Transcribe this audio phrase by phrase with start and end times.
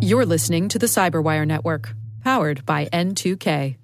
[0.00, 3.76] You're listening to the Cyberwire Network, powered by N2K.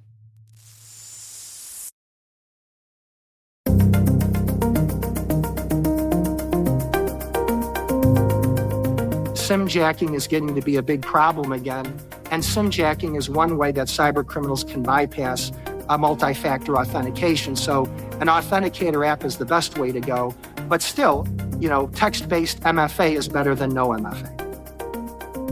[9.34, 11.87] Simjacking is getting to be a big problem again.
[12.30, 15.53] And simjacking is one way that cyber criminals can bypass
[15.89, 17.57] a multi factor authentication.
[17.57, 17.87] So,
[18.21, 20.35] an authenticator app is the best way to go.
[20.69, 21.27] But still,
[21.59, 24.38] you know, text based MFA is better than no MFA.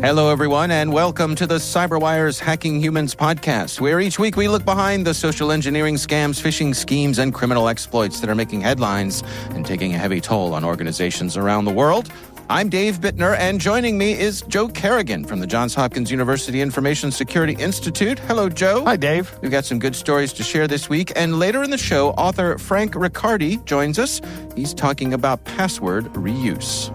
[0.02, 4.62] Hello, everyone, and welcome to the CyberWire's Hacking Humans podcast, where each week we look
[4.62, 9.64] behind the social engineering scams, phishing schemes, and criminal exploits that are making headlines and
[9.64, 12.12] taking a heavy toll on organizations around the world.
[12.50, 17.10] I'm Dave Bittner, and joining me is Joe Carrigan from the Johns Hopkins University Information
[17.10, 18.18] Security Institute.
[18.18, 18.84] Hello, Joe.
[18.84, 19.34] Hi, Dave.
[19.40, 22.58] We've got some good stories to share this week, and later in the show, author
[22.58, 24.20] Frank Riccardi joins us.
[24.54, 26.92] He's talking about password reuse.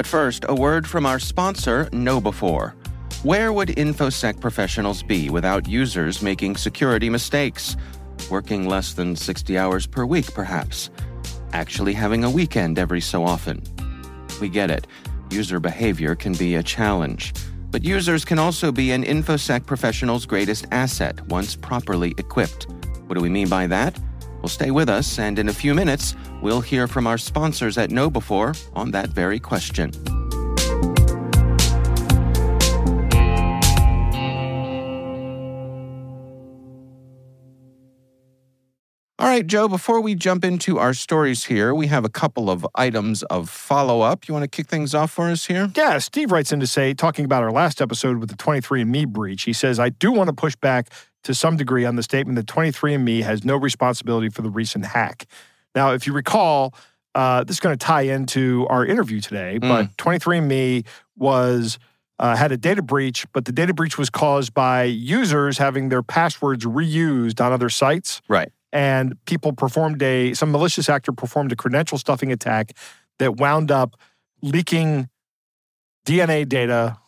[0.00, 2.72] But first, a word from our sponsor, KnowBe4.
[3.22, 7.76] Where would InfoSec professionals be without users making security mistakes?
[8.30, 10.88] Working less than 60 hours per week, perhaps.
[11.52, 13.62] Actually having a weekend every so often.
[14.40, 14.86] We get it.
[15.30, 17.34] User behavior can be a challenge.
[17.70, 22.66] But users can also be an InfoSec professional's greatest asset once properly equipped.
[23.06, 24.00] What do we mean by that?
[24.40, 27.90] Well, stay with us, and in a few minutes, we'll hear from our sponsors at
[27.90, 29.92] KnowBe4 on that very question.
[39.20, 42.66] All right, Joe, before we jump into our stories here, we have a couple of
[42.74, 44.26] items of follow up.
[44.26, 45.70] You want to kick things off for us here?
[45.76, 49.42] Yeah, Steve writes in to say, talking about our last episode with the 23andMe breach,
[49.42, 50.88] he says, I do want to push back
[51.24, 55.26] to some degree on the statement that 23andMe has no responsibility for the recent hack.
[55.74, 56.74] Now, if you recall,
[57.14, 61.78] uh, this is going to tie into our interview today, but 23andMe was.
[62.18, 66.02] Uh, had a data breach, but the data breach was caused by users having their
[66.02, 68.20] passwords reused on other sites.
[68.28, 68.52] Right.
[68.72, 72.72] And people performed a some malicious actor performed a credential stuffing attack
[73.18, 73.96] that wound up
[74.42, 75.08] leaking
[76.06, 76.98] DNA data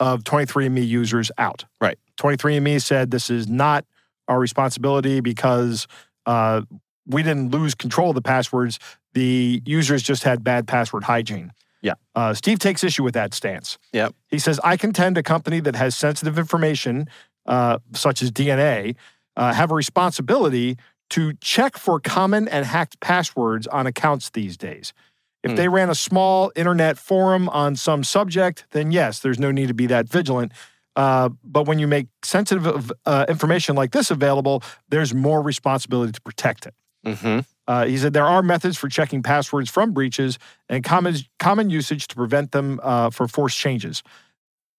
[0.00, 1.64] of 23andMe users out.
[1.80, 1.98] Right.
[2.18, 3.84] 23andMe said this is not
[4.28, 5.86] our responsibility because
[6.26, 6.62] uh,
[7.06, 8.78] we didn't lose control of the passwords.
[9.14, 11.52] The users just had bad password hygiene.
[11.80, 11.94] Yeah.
[12.14, 13.78] Uh, Steve takes issue with that stance.
[13.92, 14.14] Yep.
[14.28, 17.08] He says, I contend a company that has sensitive information,
[17.46, 18.96] uh, such as DNA,
[19.36, 20.76] uh, have a responsibility
[21.10, 24.92] to check for common and hacked passwords on accounts these days.
[25.42, 25.56] If Hmm.
[25.56, 29.74] they ran a small internet forum on some subject, then yes, there's no need to
[29.74, 30.52] be that vigilant.
[30.96, 36.20] Uh, but when you make sensitive uh, information like this available, there's more responsibility to
[36.20, 36.74] protect it.
[37.06, 37.40] Mm-hmm.
[37.68, 40.38] Uh, he said there are methods for checking passwords from breaches
[40.68, 44.02] and common common usage to prevent them uh, for forced changes.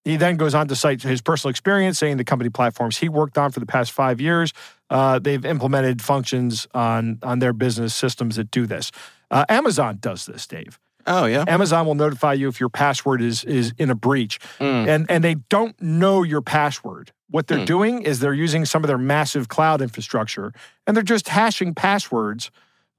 [0.03, 3.37] He then goes on to cite his personal experience, saying the company platforms he worked
[3.37, 4.53] on for the past five years,
[4.89, 8.91] uh, they've implemented functions on on their business systems that do this.
[9.31, 10.79] Uh, Amazon does this, Dave.
[11.07, 11.45] Oh, yeah.
[11.47, 14.87] Amazon will notify you if your password is is in a breach, Mm.
[14.87, 17.11] and and they don't know your password.
[17.31, 17.65] What they're Hmm.
[17.65, 20.51] doing is they're using some of their massive cloud infrastructure,
[20.87, 22.49] and they're just hashing passwords.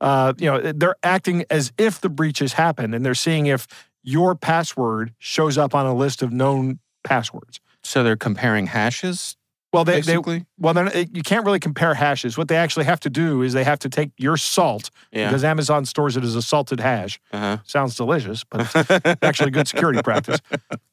[0.00, 3.66] Uh, you know, they're acting as if the breach has happened, and they're seeing if
[4.02, 7.60] your password shows up on a list of known passwords.
[7.82, 9.36] So they're comparing hashes,
[9.72, 10.46] Well, they, they basically?
[10.58, 12.36] well, then it- you can't really compare hashes.
[12.36, 15.28] What they actually have to do is they have to take your salt yeah.
[15.28, 17.20] because Amazon stores it as a salted hash.
[17.32, 17.58] Uh-huh.
[17.64, 20.38] Sounds delicious, but it's actually good security practice.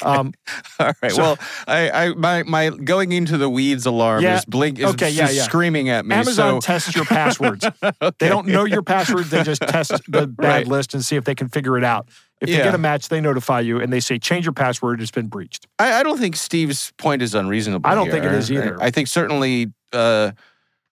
[0.03, 0.33] Um,
[0.79, 1.11] All right.
[1.11, 1.37] So- well,
[1.67, 4.37] I, I, my, my going into the weeds alarm Yeah.
[4.37, 5.41] is blink is Okay, yeah, yeah.
[5.43, 6.16] screaming at me.
[6.16, 7.66] Amazon so, tests your passwords.
[8.19, 9.29] They don't know your passwords.
[9.31, 10.67] They just test the bad Right.
[10.67, 12.07] list and see if they can figure it out.
[12.39, 15.01] If they get a match, they notify you and they say, change your password.
[15.01, 15.65] It's been breached.
[15.79, 17.89] I, I don't think Steve's point is unreasonable.
[17.89, 18.79] I don't think it is either.
[18.81, 20.31] I, I think certainly uh,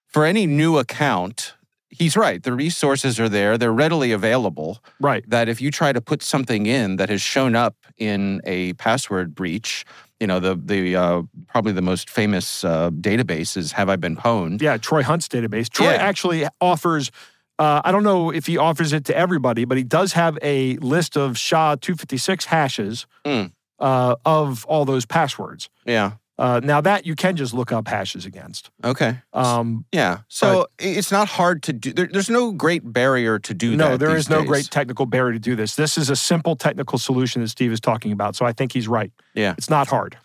[0.08, 1.54] for any new account,
[1.90, 2.42] he's right.
[2.42, 4.80] The resources are there; they're readily available.
[5.00, 5.24] Right.
[5.30, 9.36] That if you try to put something in that has shown up in a password
[9.36, 9.86] breach,
[10.20, 14.16] you know the the uh, probably the most famous uh, database is Have I Been
[14.16, 14.62] Pwned?
[14.62, 14.78] Yeah.
[14.78, 15.70] Troy Hunt's database.
[15.70, 15.98] Troy Yeah.
[15.98, 17.12] actually offers,
[17.60, 20.78] uh, I don't know if he offers it to everybody, but he does have a
[20.78, 23.52] list of SHA 256 hashes Mm.
[23.80, 25.70] uh, of all those passwords.
[25.86, 26.14] Yeah.
[26.38, 28.70] Uh, now, that you can just look up hashes against.
[28.84, 29.20] Okay.
[29.32, 30.20] Um, Yeah.
[30.28, 31.94] So it's not hard to do.
[31.94, 33.78] There, there's no great barrier to do that.
[33.78, 34.48] no, there is no days.
[34.50, 35.76] great technical barrier to do this.
[35.78, 38.36] This is a simple technical solution that Steve is talking about.
[38.36, 39.14] So I think he's right.
[39.34, 39.56] Yeah.
[39.58, 40.18] It's not hard.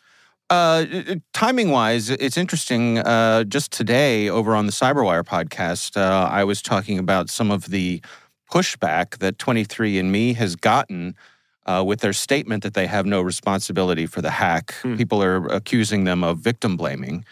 [0.50, 0.84] Uh,
[1.32, 2.98] timing wise, it's interesting.
[2.98, 7.66] Uh, just today, over on the Cyberwire podcast, uh, I was talking about some of
[7.70, 8.02] the
[8.52, 11.14] pushback that 23andMe has gotten
[11.66, 14.74] uh, with their statement that they have no responsibility for the hack.
[14.82, 14.96] Hmm.
[14.96, 17.24] People are accusing them of victim blaming.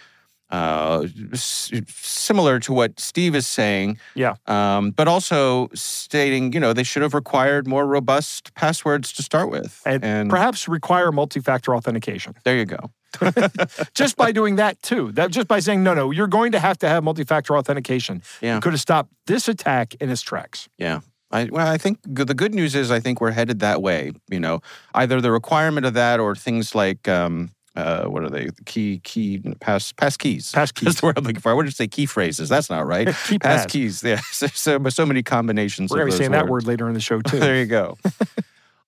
[0.50, 4.37] Uh, s- similar to what Steve is saying, Yeah.
[4.47, 9.50] um, but also stating, you know, they should have required more robust passwords to start
[9.50, 9.82] with.
[9.85, 12.35] And, perhaps require multi-factor authentication.
[12.44, 12.91] there you go.
[13.94, 15.12] just by doing that too.
[15.12, 18.22] That just by saying no, no, you're going to have to have multi-factor authentication.
[18.40, 18.56] Yeah.
[18.56, 20.69] You could have stopped this attack in its tracks.
[20.78, 21.00] Yeah.
[21.31, 24.12] I, well, I think the good news is I think we're headed that way.
[24.31, 24.60] You know,
[24.94, 28.49] either the requirement of that or things like um, uh, what are they?
[28.64, 30.50] Key key pass pass keys.
[30.52, 31.00] Pass That's keys.
[31.00, 31.50] the word I'm looking for.
[31.50, 32.49] I wanted to say key phrases.
[32.49, 33.06] That's not right.
[33.26, 33.66] Key pass pass.
[33.66, 34.02] keys.
[34.02, 34.20] Yeah.
[34.32, 35.90] So, so, so many combinations.
[35.90, 37.38] We're of going to be saying that word later in the show too.
[37.38, 37.96] There you go.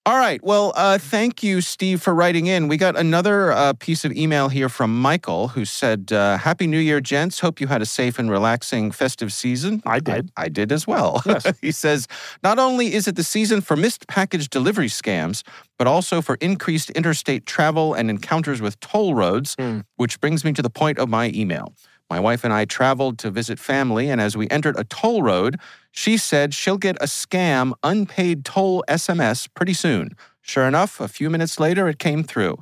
[0.06, 0.42] All right.
[0.42, 2.68] Well, uh, thank you, Steve, for writing in.
[2.68, 6.78] We got another uh, piece of email here from Michael who said, uh, Happy New
[6.78, 7.40] Year, gents.
[7.40, 9.82] Hope you had a safe and relaxing festive season.
[9.84, 10.30] I did.
[10.38, 11.22] I, did as well.
[11.26, 11.52] Yes.
[11.60, 12.08] he says,
[12.42, 15.42] Not only is it the season for missed package delivery scams,
[15.76, 19.80] but also for increased interstate travel and encounters with toll roads, Hmm.
[19.96, 21.74] which brings me to the point of my email.
[22.08, 25.60] My wife and I traveled to visit family, and as we entered a toll road,
[25.90, 30.16] she said she'll get a scam unpaid toll SMS pretty soon.
[30.40, 32.58] Sure enough, a few minutes later, it came through.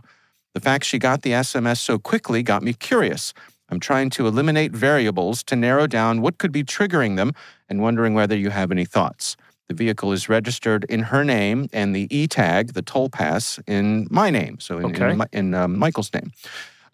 [0.55, 3.33] The fact she got the SMS so quickly got me curious.
[3.71, 7.33] I'm trying to eliminate variables to narrow down what could be triggering them
[7.69, 9.37] and wondering whether you have any thoughts.
[9.69, 14.09] The vehicle is registered in her name and the e tag, the toll pass, in
[14.11, 15.13] my name, so in, Okay.
[15.13, 16.33] in, in um, Michael's name.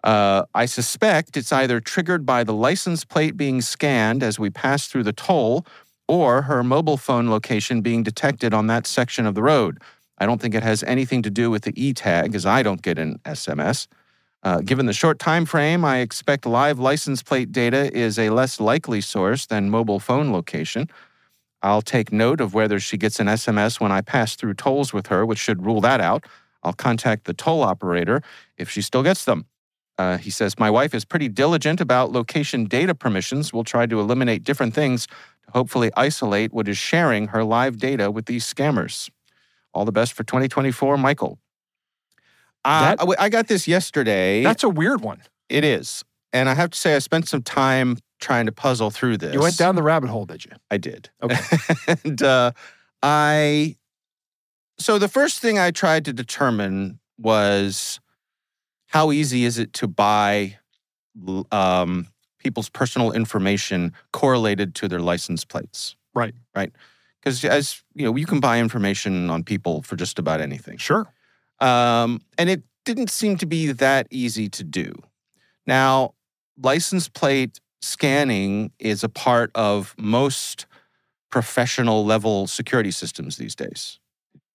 [0.03, 4.87] Uh, I suspect it's either triggered by the license plate being scanned as we pass
[4.87, 5.65] through the toll
[6.07, 9.79] or her mobile phone location being detected on that section of the road.
[10.17, 12.81] I don't think it has anything to do with the e tag, as I don't
[12.81, 13.87] get an SMS.
[14.43, 18.59] Uh, given the short time frame, I expect live license plate data is a less
[18.59, 20.87] likely source than mobile phone location.
[21.63, 25.07] I'll take note of whether she gets an SMS when I pass through tolls with
[25.07, 26.25] her, which should rule that out.
[26.61, 28.21] I'll contact the toll operator
[28.57, 29.45] if she still gets them.
[29.97, 33.51] Uh, he says, My wife is pretty diligent about location data permissions.
[33.51, 35.07] We'll try to eliminate different things
[35.55, 39.09] hopefully isolate what is sharing her live data with these scammers.
[39.73, 41.39] All the best for 2024, Michael.
[42.65, 44.43] Uh, That- I I got this yesterday.
[44.43, 45.21] That's a weird one.
[45.47, 46.03] It is.
[46.33, 49.33] And I have to say, I spent some time trying to puzzle through this.
[49.33, 50.51] You went down the rabbit hole, did you?
[50.69, 51.09] I did.
[51.23, 51.39] Okay.
[52.03, 52.51] and uh,
[53.01, 53.77] I,
[54.77, 58.01] so the first thing I tried to determine was
[58.87, 60.57] how easy is it to buy
[61.51, 62.07] um,
[62.45, 65.95] people's personal information correlated to their license plates?
[66.13, 66.35] Right.
[66.55, 66.71] Right.
[67.19, 70.77] Because as you know, you can buy information on people for just about anything.
[70.77, 71.11] Sure.
[71.59, 74.93] Um, and it didn't seem to be that easy to do.
[75.65, 76.13] Now,
[76.61, 80.67] license plate scanning is a part of most
[81.31, 83.99] professional level security systems these days.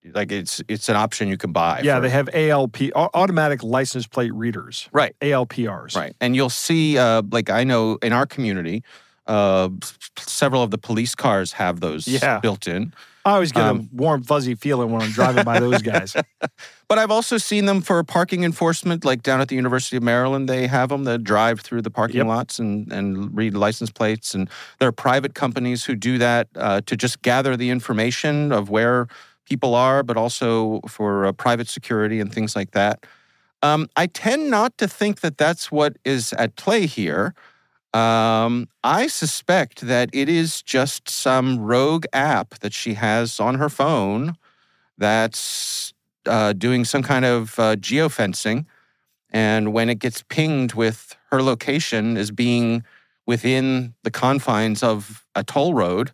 [0.04, 1.82] Like it's it's an option you can buy.
[1.84, 5.94] Yeah, for- they have ALP, automatic license plate readers, right, ALPRs.
[5.94, 6.96] right, and you'll see.
[6.96, 8.82] Uh, like I know in our community,
[9.26, 9.68] uh,
[10.18, 12.40] several of the police cars have those Yeah.
[12.40, 12.94] built in.
[13.26, 16.16] I always get Um, a warm, fuzzy feeling when I'm driving by those guys.
[16.88, 20.48] But I've also seen them for parking enforcement, like down at the University of Maryland.
[20.48, 22.26] They have them that drive through the parking Yep.
[22.26, 24.34] lots and, and read license plates.
[24.34, 24.50] And
[24.80, 29.06] there are private companies who do that uh, to just gather the information of where
[29.50, 33.04] people are, but also for uh, private security and things like that.
[33.62, 37.34] Um, I tend not to think that that's what is at play here.
[37.92, 43.68] Um, I suspect that it is just some rogue app that she has on her
[43.68, 44.36] phone
[44.96, 45.92] that's
[46.26, 48.64] uh, doing some kind of uh, geofencing.
[49.30, 52.84] And when it gets pinged with her location as being
[53.26, 56.12] within the confines of a toll road,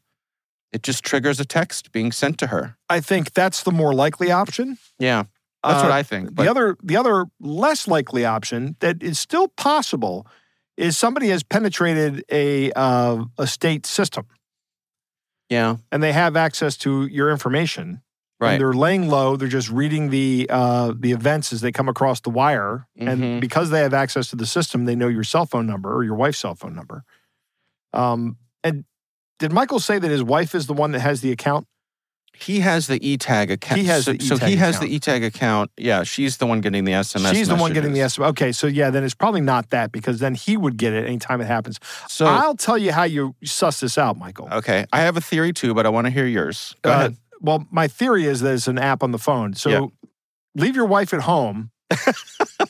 [0.77, 2.77] it just triggers a text being sent to her.
[2.89, 4.79] I think that's the more likely option.
[4.99, 5.25] Yeah,
[5.65, 6.37] that's Uh, what I think.
[6.37, 10.27] the other, the other less likely option that is still possible
[10.77, 14.27] is somebody has penetrated a uh, a state system
[15.49, 18.03] yeah, and they have access to your information.
[18.41, 18.53] right.
[18.53, 19.37] And they're laying low.
[19.37, 23.09] They're just reading the uh, the events as they come across the wire, Mhm.
[23.09, 26.03] and because they have access to the system, they know your cell phone number or
[26.05, 27.03] your wife's cell phone number.
[27.95, 28.85] Um, and
[29.39, 31.67] did Michael say that his wife is the one that has the account?
[32.39, 33.81] He has the E tag account.
[33.81, 34.91] He has so, the e-tag he has account.
[34.91, 35.71] the E tag account.
[35.79, 37.33] Yeah, she's the one getting the SMS.
[37.33, 38.01] She's the one getting the.
[38.01, 38.27] SMS.
[38.29, 41.41] Okay, so yeah, then it's probably not that because then he would get it anytime
[41.41, 41.81] it happens.
[42.09, 44.49] So I'll tell you how you suss this out, Michael.
[44.53, 46.75] okay, I have a theory too, but I want to hear yours.
[46.83, 47.17] Go Uh, ahead.
[47.41, 49.55] Well, my theory is that it's an app on the phone.
[49.55, 49.87] So Yeah.
[50.55, 51.71] leave your wife at home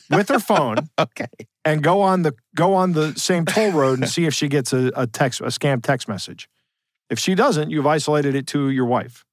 [0.09, 1.27] with her phone Okay.
[1.65, 4.71] and go on the go on the same toll road and see if she gets
[4.73, 6.47] a, a text a scam text message.
[7.09, 9.23] If she doesn't, you've isolated it to your wife.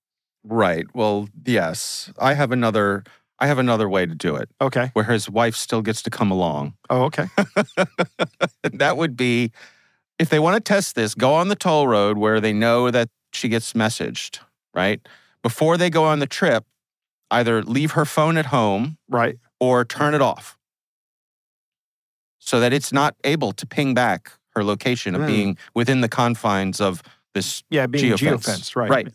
[0.44, 0.86] Right.
[0.94, 2.12] Well, yes.
[2.18, 3.04] I have another
[3.40, 4.90] I have another way to do it Okay.
[4.92, 6.74] where his wife still gets to come along.
[6.88, 7.26] Oh, okay.
[8.72, 9.50] that would be
[10.20, 13.08] if they want to test this, go on the toll road where they know that
[13.32, 14.38] she gets messaged,
[14.72, 15.00] right?
[15.42, 16.64] Before they go on the trip,
[17.32, 19.36] either leave her phone at home Right.
[19.58, 20.56] or turn it off
[22.38, 25.26] so that it's not able to ping back her location of Hmm.
[25.26, 27.02] being within the confines of
[27.34, 28.44] this Yeah, being Geofence.
[28.46, 28.76] geofenced.
[28.76, 28.90] Right.
[28.90, 29.08] Right.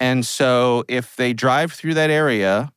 [0.00, 2.72] And so if they drive through that area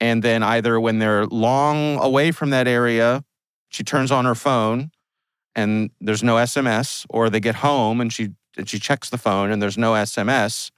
[0.00, 3.22] and then either when they're long away from that area,
[3.68, 4.90] she turns on her phone
[5.54, 9.50] and there's no SMS, or they get home and she and she checks the phone
[9.52, 10.70] and there's no SMS,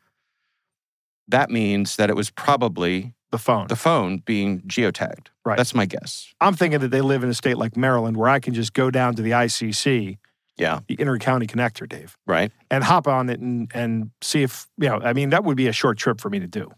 [1.29, 3.69] that means that it was probably The phone.
[3.69, 5.29] the phone being geotagged.
[5.45, 5.57] Right.
[5.57, 6.35] That's my guess.
[6.41, 8.91] I'm thinking that they live in a state like Maryland where I can just go
[8.91, 10.19] down to the ICC,
[10.61, 10.81] Yeah.
[10.87, 12.53] the inter-county connector, Dave, Right.
[12.71, 15.01] and hop on it and and see if you know.
[15.03, 16.71] I mean, that would be a short trip for me to do.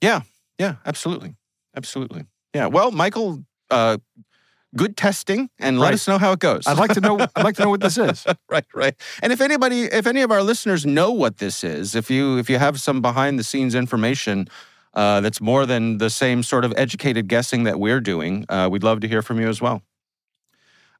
[0.00, 0.22] Yeah,
[0.58, 0.76] Yeah.
[0.84, 1.36] absolutely.
[1.76, 2.24] Absolutely.
[2.54, 2.66] Yeah.
[2.66, 3.98] Well, Michael, uh,
[4.74, 5.94] good testing and let Right.
[5.94, 6.66] us know how it goes.
[6.66, 7.18] I'd like to know.
[7.36, 8.24] I'd like to know what this is.
[8.50, 8.94] right, right.
[9.22, 12.48] And if anybody, if any of our listeners know what this is, if you if
[12.50, 14.48] you have some behind the scenes information
[14.94, 18.82] uh, that's more than the same sort of educated guessing that we're doing, uh, we'd
[18.82, 19.82] love to hear from you as well.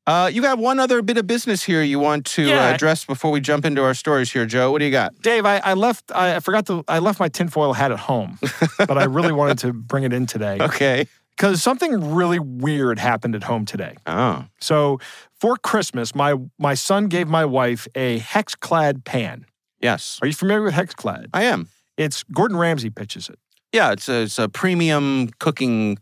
[0.07, 2.71] Uh, you got one other bit of business here you want to Yeah.
[2.71, 4.73] uh, address before we jump into our stories here, Joe.
[4.73, 5.15] What do you got?
[5.23, 6.11] Dave, I, I left.
[6.13, 6.83] I, I forgot to.
[6.89, 8.39] I left my tinfoil hat at home,
[8.79, 11.07] but I really wanted to bring it in today Okay.
[11.37, 13.95] because something really weird happened at home today.
[14.07, 14.99] Oh, So
[15.39, 19.47] for Christmas, my my son gave my wife a Hexclad pan.
[19.81, 21.27] yes, Are you familiar with Hexclad?
[21.33, 21.69] I am.
[21.97, 23.39] It's Gordon Ramsay pitches it.
[23.73, 25.99] Yeah, it's a, it's a premium cooking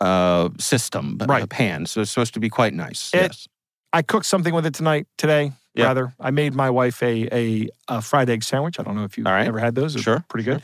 [0.00, 1.48] uh, system, a Right.
[1.48, 1.86] pan.
[1.86, 3.12] So it's supposed to be quite nice.
[3.14, 3.48] It- yes.
[3.92, 5.52] I cooked something with it tonight, today.
[5.74, 5.86] Yeah.
[5.86, 8.78] Rather, I made my wife a, a a fried egg sandwich.
[8.78, 9.46] I don't know if you've right.
[9.46, 9.94] ever had those.
[9.94, 10.60] It's Sure, pretty good.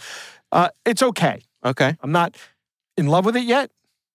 [0.52, 1.40] Uh, it's okay.
[1.64, 1.96] Okay.
[2.02, 2.36] I'm not
[2.96, 3.70] in love with it yet.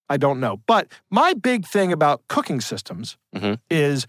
[0.10, 0.58] I don't know.
[0.68, 3.60] But my big thing about cooking systems Mhm.
[3.70, 4.06] is,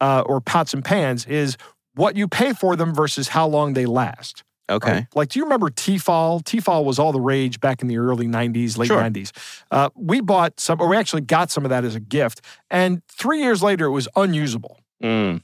[0.00, 1.56] uh, or pots and pans, is
[1.94, 4.44] what you pay for them versus how long they last.
[4.70, 4.92] Okay.
[4.92, 5.06] right?
[5.14, 6.42] Like, do you remember Tefal?
[6.42, 9.00] Tefal was all the rage back in the early 90s, late Sure.
[9.00, 9.30] 90s.
[9.70, 12.40] Uh, we bought some, or we actually got some of that as a gift.
[12.70, 14.80] And three years later, it was unusable.
[15.02, 15.42] Mm.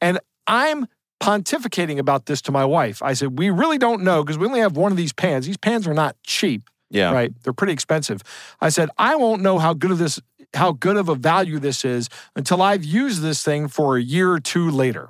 [0.00, 0.86] And I'm
[1.22, 3.02] pontificating about this to my wife.
[3.02, 5.46] I said, we really don't know because we only have one of these pans.
[5.46, 7.12] These pans are not cheap Yeah.
[7.12, 7.32] right?
[7.42, 8.22] They're pretty expensive.
[8.60, 10.20] I said, I won't know how good of this,
[10.54, 14.32] how good of a value this is until I've used this thing for a year
[14.32, 15.08] or two later,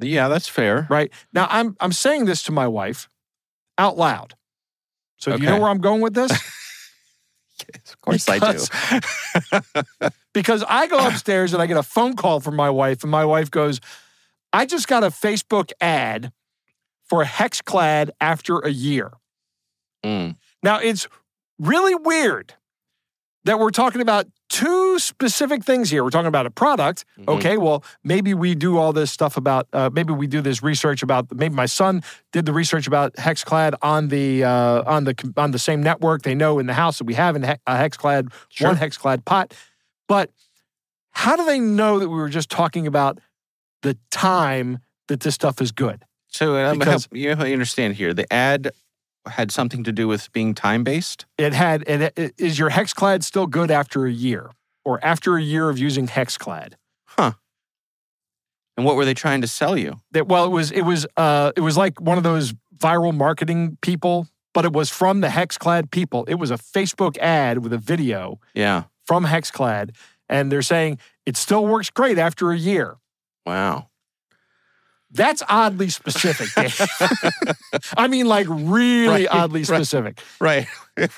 [0.00, 0.86] Yeah, that's fair.
[0.90, 1.10] right?
[1.32, 3.08] Now I'm I'm saying this to my wife
[3.76, 4.34] out loud.
[5.18, 6.30] So do you know where I'm going with this?
[7.74, 8.46] yes, Of course I do.
[8.52, 13.10] Because- because I go upstairs and I get a phone call from my wife, and
[13.10, 13.80] my wife goes,
[14.52, 16.32] I just got a Facebook ad
[17.08, 19.12] for Hexclad after a year.
[20.04, 20.36] Mm.
[20.62, 21.08] Now, it's
[21.58, 22.54] really weird
[23.44, 26.02] that we're talking about two specific things here.
[26.02, 27.04] We're talking about a product.
[27.18, 27.28] Mhm.
[27.36, 31.02] Okay, well, maybe we do all this stuff about, uh, maybe we do this research
[31.02, 32.02] about, maybe my son
[32.32, 36.22] did the research about Hexclad on the uh, on the on the same network.
[36.22, 38.68] They know in the house that we have in a Hexclad Sure.
[38.68, 39.54] one Hexclad pot.
[40.06, 40.30] But
[41.10, 43.18] how do they know that we were just talking about
[43.82, 44.78] the time
[45.08, 46.04] that this stuff is good?
[46.28, 48.14] So um, help, you understand here.
[48.14, 48.70] The ad
[49.30, 51.26] had something to do with being time based.
[51.36, 51.82] It had.
[51.86, 54.50] It, it, is your Hexclad still good after a year,
[54.84, 56.74] or after a year of using Hexclad?
[57.06, 57.32] Huh.
[58.76, 60.00] And what were they trying to sell you?
[60.12, 60.70] That well, it was.
[60.70, 61.06] It was.
[61.16, 65.28] Uh, it was like one of those viral marketing people, but it was from the
[65.28, 66.24] Hexclad people.
[66.28, 68.84] It was a Facebook ad with a video Yeah.
[69.04, 69.96] from Hexclad,
[70.28, 72.96] and they're saying it still works great after a year.
[73.44, 73.87] Wow.
[75.10, 76.48] That's oddly specific.
[77.96, 80.20] I mean, like really Right, oddly specific.
[80.40, 80.66] Right.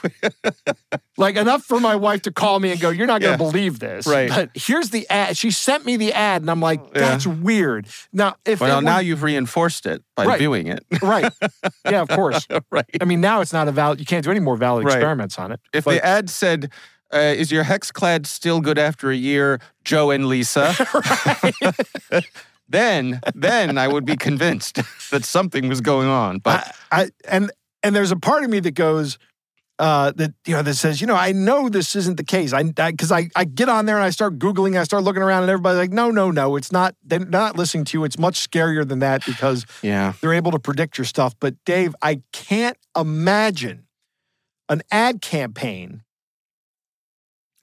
[1.16, 3.36] Like enough for my wife to call me and go, "You're not going Yeah.
[3.36, 4.28] to believe this." Right.
[4.30, 5.36] But here's the ad.
[5.36, 7.00] She sent me the ad, and I'm like, Yeah.
[7.00, 10.38] "That's weird." Now, if well, now were- you've reinforced it by Right.
[10.38, 10.84] viewing it.
[11.02, 11.30] right,
[11.84, 12.46] yeah, of course.
[12.70, 12.86] right.
[13.00, 14.00] I mean, now it's not a valid.
[14.00, 14.96] You can't do any more valid Right.
[14.96, 15.60] experiments on it.
[15.74, 16.70] If But- the ad said,
[17.12, 20.74] uh, "Is your hexclad still good after a year, Joe and Lisa?"
[22.70, 24.78] Then, then I would be convinced
[25.10, 26.38] that something was going on.
[26.38, 27.50] But I, I and
[27.82, 29.18] and there's a part of me that goes
[29.80, 32.52] uh, that you know that says you know I know this isn't the case.
[32.52, 35.42] I because I, I get on there and I start googling, I start looking around,
[35.42, 36.94] and everybody's like, no, no, no, it's not.
[37.02, 38.04] They're not listening to you.
[38.04, 41.34] It's much scarier than that because yeah, they're able to predict your stuff.
[41.40, 43.86] But Dave, I can't imagine
[44.68, 46.02] an ad campaign.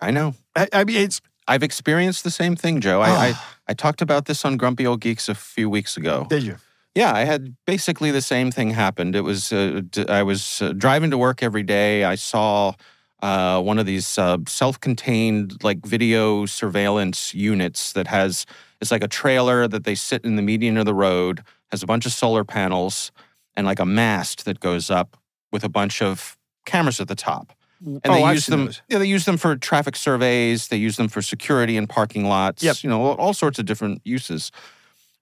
[0.02, 0.36] I know.
[0.56, 3.02] I, I mean, it's I've experienced the same thing, Joe.
[3.02, 3.34] I, I
[3.70, 6.26] I talked about this on Grumpy Old Geeks a few weeks ago.
[6.30, 6.58] did you?
[6.96, 9.16] Yeah, I had basically the same thing happened.
[9.16, 12.04] It was uh, d- I was uh, driving to work every day.
[12.04, 12.74] I saw
[13.22, 18.46] uh, one of these uh, self-contained like video surveillance units that has
[18.82, 21.86] it's like a trailer that they sit in the median of the road, has a
[21.86, 23.12] bunch of solar panels
[23.56, 25.18] and like a mast that goes up
[25.52, 27.54] with a bunch of cameras at the top.
[27.86, 28.66] And oh, they I've use them.
[28.66, 28.82] those.
[28.90, 30.68] Yeah, they use them for traffic surveys.
[30.70, 32.64] They use them for security in parking lots.
[32.64, 32.84] Yep.
[32.84, 34.52] You know, all- all sorts of different uses.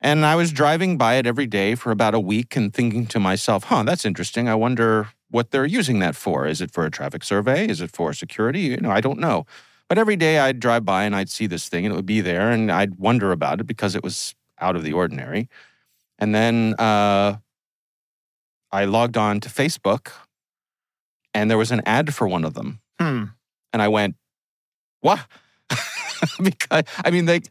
[0.02, 3.20] And I was driving by it every day for about a week and thinking to
[3.20, 4.48] myself, huh, that's interesting.
[4.48, 6.46] I wonder what they're using that for.
[6.46, 7.68] Is it for a traffic survey?
[7.68, 8.62] Is it for security?
[8.62, 9.46] You know, I don't know.
[9.88, 12.22] But every day I'd drive by and I'd see this thing and it would be
[12.22, 15.50] there and I'd wonder about it because it was out of the ordinary.
[16.20, 17.38] And then uh,
[18.72, 20.12] I logged on to Facebook
[21.36, 22.80] and there was an ad for one of them.
[23.00, 23.26] Hmm.
[23.74, 24.16] And I went,
[25.02, 25.20] what?
[26.42, 27.48] because, I mean, like,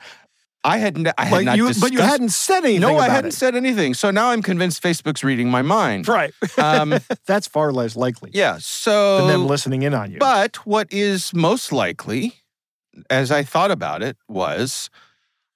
[0.66, 2.80] I had, I had Like not you, but you hadn't said anything.
[2.80, 3.34] no, I hadn't it.
[3.34, 3.92] said anything.
[3.92, 6.08] So now I'm convinced Facebook's reading my mind.
[6.08, 6.32] Right.
[6.56, 6.94] Um,
[7.26, 8.52] That's far less likely yeah.
[8.52, 10.18] than So, them listening in on you.
[10.18, 12.36] but what is most likely,
[13.10, 14.88] as I thought about it, was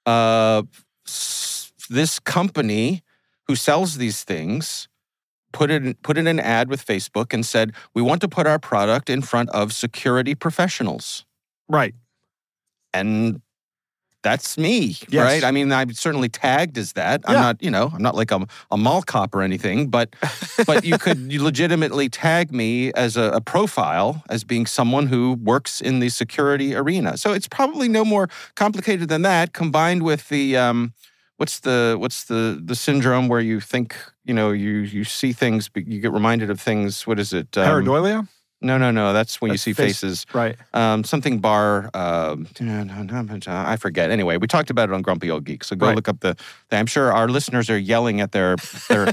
[0.04, 0.62] uh,
[1.06, 3.02] s- this company
[3.46, 4.88] who sells these things
[5.52, 8.58] put it put in an ad with Facebook and said, "We want to put our
[8.58, 11.24] product in front of security professionals."
[11.68, 11.94] right.
[12.94, 13.42] and
[14.22, 15.24] that's me, Yes.
[15.24, 15.44] right?
[15.44, 17.22] I mean, I'm certainly tagged as that.
[17.26, 20.16] I'm not, you know, I'm not like a, a mall cop or anything, but
[20.66, 25.34] but you could you legitimately tag me as a, a profile as being someone who
[25.34, 27.16] works in the security arena.
[27.16, 29.52] So it's probably no more complicated than that.
[29.52, 30.94] Combined with the um,
[31.38, 35.68] what's the what's the the syndrome where you think you know you you see things,
[35.68, 37.06] but you get reminded of things.
[37.06, 37.56] What is it?
[37.56, 38.28] Um, Pareidolia.
[38.60, 39.12] No, no, no.
[39.12, 40.56] That's when you see face- faces Right.
[40.74, 41.90] um, something bar.
[41.94, 44.10] Um, I forget.
[44.10, 45.62] Anyway, we talked about it on Grumpy Old Geek.
[45.62, 45.94] So go Right.
[45.94, 46.36] look up the.
[46.72, 48.56] I'm sure our listeners are yelling at their
[48.88, 49.12] their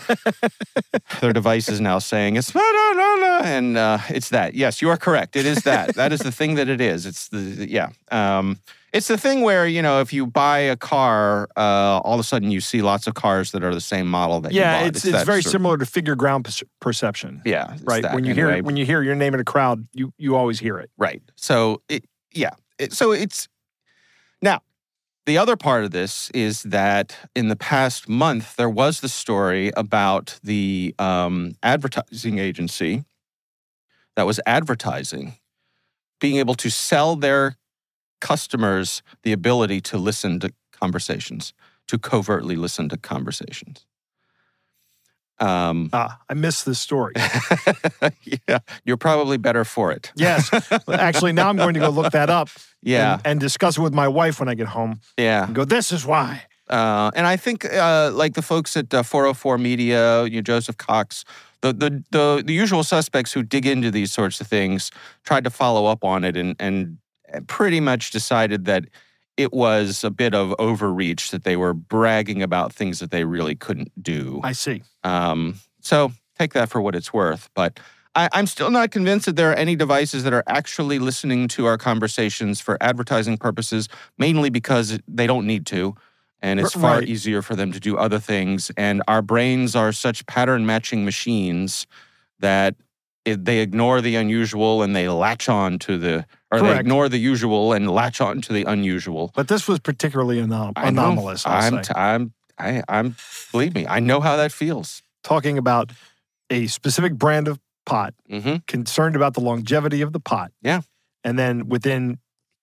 [1.21, 4.55] their devices now, saying it's no, no, no, no, and uh, it's that.
[4.55, 5.35] Yes, you are correct.
[5.35, 5.93] It is that.
[5.95, 7.05] that is the thing that it is.
[7.05, 7.89] It's the yeah.
[8.11, 8.57] Um,
[8.95, 12.23] it's the thing where you know if you buy a car, uh, all of a
[12.23, 14.87] sudden you see lots of cars that are the same model that you Yeah, bought.
[14.87, 17.41] it's it's very similar to figure ground perce- perception.
[17.45, 18.01] Yeah, Right.
[18.03, 20.59] that When you hear when you hear your name in a crowd, you you always
[20.59, 20.89] hear it.
[20.97, 21.21] Right.
[21.35, 22.51] So it, yeah.
[22.79, 23.47] It, so it's
[24.41, 24.61] now
[25.25, 29.71] the other part of this is that in the past month there was the story
[29.75, 33.03] about the um, advertising agency
[34.15, 35.37] that was advertising
[36.21, 37.55] being able to sell their
[38.21, 41.53] customers the ability to listen to conversations,
[41.87, 43.85] to covertly listen to conversations.
[45.37, 47.13] Um, Ah, I missed this story.
[48.47, 50.11] yeah, you're probably better for it.
[50.15, 50.49] yes.
[50.87, 52.49] Actually, now I'm going to go look that up.
[52.81, 55.01] Yeah, And, and discuss it with my wife when I get home.
[55.17, 55.45] yeah.
[55.45, 55.65] And go.
[55.65, 56.43] This is why.
[56.69, 60.77] Uh, and I think, uh, like the folks at uh, 404 Media, you know, Joseph
[60.77, 61.23] Cox,
[61.61, 64.89] the, the the the usual suspects who dig into these sorts of things,
[65.23, 66.97] tried to follow up on it, and and
[67.41, 68.85] pretty much decided that
[69.37, 73.55] it was a bit of overreach that they were bragging about things that they really
[73.55, 74.39] couldn't do.
[74.43, 74.81] I see.
[75.03, 77.49] Um, so take that for what it's worth.
[77.53, 77.79] But
[78.15, 81.65] I, I'm still not convinced that there are any devices that are actually listening to
[81.65, 85.95] our conversations for advertising purposes, mainly because they don't need to.
[86.41, 87.07] And it's far right.
[87.07, 88.71] easier for them to do other things.
[88.77, 91.87] And our brains are such pattern matching machines
[92.39, 92.75] that
[93.25, 97.17] it, they ignore the unusual and they latch on to the, or they ignore the
[97.17, 99.31] usual and latch on to the unusual.
[99.35, 101.45] But this was particularly anom- I anomalous.
[101.45, 101.81] I'm, say.
[101.81, 103.15] t- I'm, I, I'm,
[103.51, 105.01] believe me, I know how that feels.
[105.23, 105.91] Talking about
[106.49, 110.51] a specific brand of pot, hmm concerned about the longevity of the pot.
[110.61, 110.81] Yeah.
[111.23, 112.19] And then within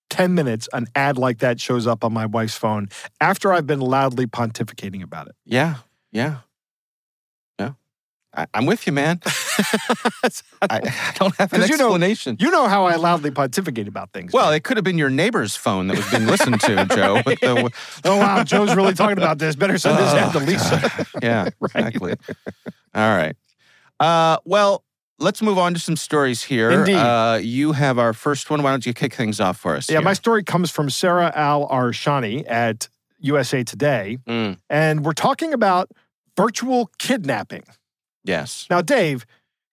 [0.09, 2.87] 10 minutes, an ad like that shows up on my wife's phone
[3.19, 5.35] after I've been loudly pontificating about it.
[5.45, 5.77] Yeah,
[6.11, 6.37] yeah.
[8.35, 9.19] I, I'm with you, man.
[9.27, 10.29] I,
[10.69, 12.37] I don't have an 'Cause you know- explanation.
[12.39, 14.33] You know how I loudly pontificate about things.
[14.33, 14.57] well, Dave.
[14.57, 17.21] it could have been your neighbor's phone that was being listened to, Joe.
[17.23, 17.71] The,
[18.05, 19.55] oh, wow, Joe's really talking about this.
[19.55, 20.81] Better send this to Oh, Lisa.
[20.81, 21.07] God.
[21.23, 22.15] Yeah, exactly.
[22.95, 23.35] All right.
[23.99, 24.83] Uh, well,
[25.19, 26.71] let's move on to some stories here.
[26.71, 26.95] Indeed.
[26.95, 28.63] Uh, you have our first one.
[28.63, 29.89] Why don't you kick things off for us?
[29.89, 30.01] Yeah, here?
[30.05, 35.91] my story comes from Sarah Al Arshani at USA Today, Mm, and we're talking about
[36.35, 37.63] virtual kidnapping.
[38.23, 38.65] Yes.
[38.69, 39.25] Now, Dave,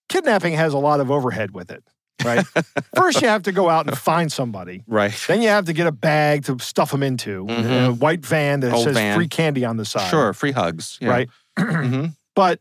[0.09, 1.83] kidnapping has a lot of overhead with it,
[2.25, 2.45] right?
[2.97, 4.83] First, you have to go out and find somebody.
[4.87, 5.15] Right.
[5.29, 7.89] Then you have to get a bag to stuff them into, Mhm.
[7.89, 9.17] a white van that Old says van.
[9.17, 10.09] free candy on the side.
[10.11, 10.33] Sure.
[10.33, 10.99] Free hugs.
[11.01, 11.09] Yeah.
[11.09, 11.29] Right?
[11.59, 12.61] hmm But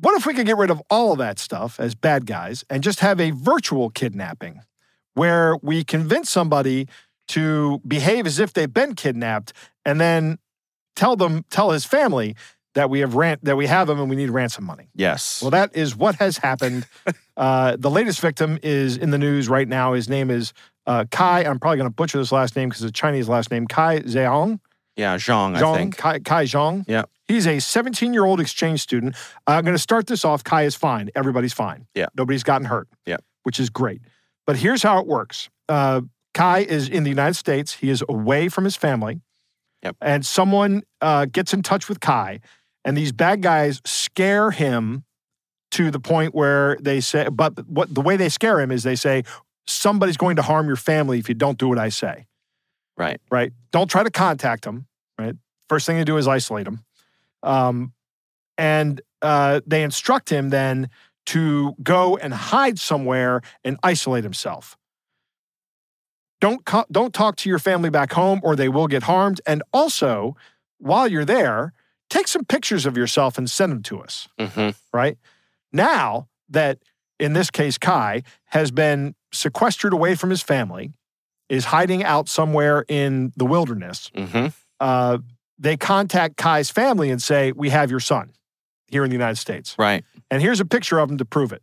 [0.00, 2.82] what if we could get rid of all of that stuff as bad guys and
[2.82, 4.62] just have a virtual kidnapping
[5.14, 6.88] where we convince somebody
[7.28, 9.52] to behave as if they've been kidnapped
[9.84, 10.38] and then
[10.96, 12.34] tell them, tell his family
[12.74, 14.88] that we have rant that we have him and we need ransom money.
[14.94, 15.42] Yes.
[15.42, 16.86] Well, that is what has happened.
[17.36, 19.92] uh, the latest victim is in the news right now.
[19.92, 20.52] His name is
[20.86, 21.44] uh, Kai.
[21.44, 23.66] I'm probably going to butcher this last name because it's a Chinese last name.
[23.66, 24.60] Kai Zhang.
[24.96, 25.96] yeah, Zhang, I Zhang think.
[25.96, 26.84] Kai, Kai Zhang.
[26.88, 27.04] Yeah.
[27.28, 29.16] He's a 17 year old exchange student.
[29.46, 30.44] I'm going to start this off.
[30.44, 31.10] Kai is fine.
[31.14, 31.86] Everybody's fine.
[31.94, 32.06] Yeah.
[32.16, 32.88] Nobody's gotten hurt.
[33.06, 33.18] Yeah.
[33.44, 34.02] Which is great.
[34.46, 36.02] But here's how it works uh,
[36.34, 37.74] Kai is in the United States.
[37.74, 39.20] He is away from his family.
[39.82, 39.96] Yep.
[40.00, 42.40] And someone uh, gets in touch with Kai,
[42.84, 45.04] and these bad guys scare him
[45.72, 48.96] to the point where they say, but what the way they scare him is they
[48.96, 49.22] say,
[49.66, 52.26] somebody's going to harm your family if you don't do what I say
[52.96, 53.20] Right.
[53.30, 53.52] right?
[53.70, 54.86] Don't try to contact them,
[55.18, 55.34] right?
[55.68, 56.84] First thing to do is isolate them.
[57.42, 57.92] Um,
[58.58, 60.90] and uh, they instruct him then
[61.26, 64.76] to go and hide somewhere and isolate himself.
[66.40, 69.40] Don't co- don't talk to your family back home, or they will get harmed.
[69.46, 70.36] And also,
[70.78, 71.72] while you're there,
[72.12, 75.16] take some pictures of yourself and send them to us hmm right?
[75.72, 76.78] Now that,
[77.18, 80.92] in this case, Kai has been sequestered away from his family,
[81.48, 84.48] is hiding out somewhere in the wilderness, hmm
[84.80, 85.18] uh,
[85.58, 88.32] they contact Kai's family and say, We have your son
[88.88, 89.76] here in the United States.
[89.78, 90.04] Right.
[90.28, 91.62] And here's a picture of him to prove it.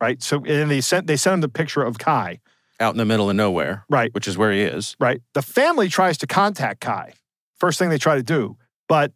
[0.00, 0.20] Right.
[0.22, 2.40] So, and they sent, they sent him the picture of Kai.
[2.80, 4.12] Out in the middle of nowhere, Right.
[4.14, 4.96] which is where he is.
[4.98, 5.20] Right.
[5.34, 7.12] The family tries to contact Kai.
[7.58, 8.56] First thing they try to do.
[8.88, 9.12] But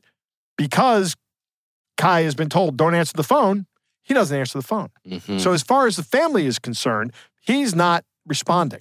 [0.56, 1.16] because
[1.96, 3.66] Kai has been told, don't answer the phone,
[4.02, 4.90] he doesn't answer the phone.
[5.06, 5.40] Mhm.
[5.40, 8.80] So as far as the family is concerned, he's not responding.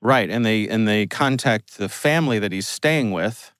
[0.00, 0.28] right.
[0.30, 3.52] And they and they contact the family that he's staying with.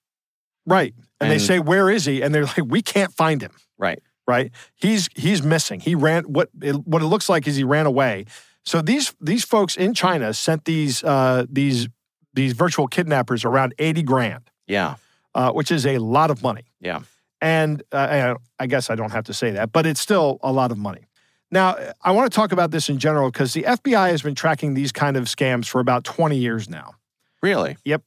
[0.65, 0.93] Right.
[1.21, 4.01] And, they say, "Where is he?" And they're like, "We can't find him." Right.
[4.27, 4.51] Right?
[4.75, 5.79] He's he's missing.
[5.79, 8.25] He ran what it, what it looks like is he ran away.
[8.65, 11.87] So these these folks in China sent these uh, these
[12.33, 14.95] these virtual kidnappers around 80 grand, Yeah.
[15.35, 16.63] uh, which is a lot of money.
[16.83, 16.99] Yeah.
[17.41, 20.71] And uh, I guess I don't have to say that, but it's still a lot
[20.71, 21.07] of money.
[21.51, 24.75] Now, I want to talk about this in general because the FBI has been tracking
[24.75, 26.95] these kind of scams for about 20 years now.
[27.41, 27.77] Really.
[27.85, 28.03] Yep.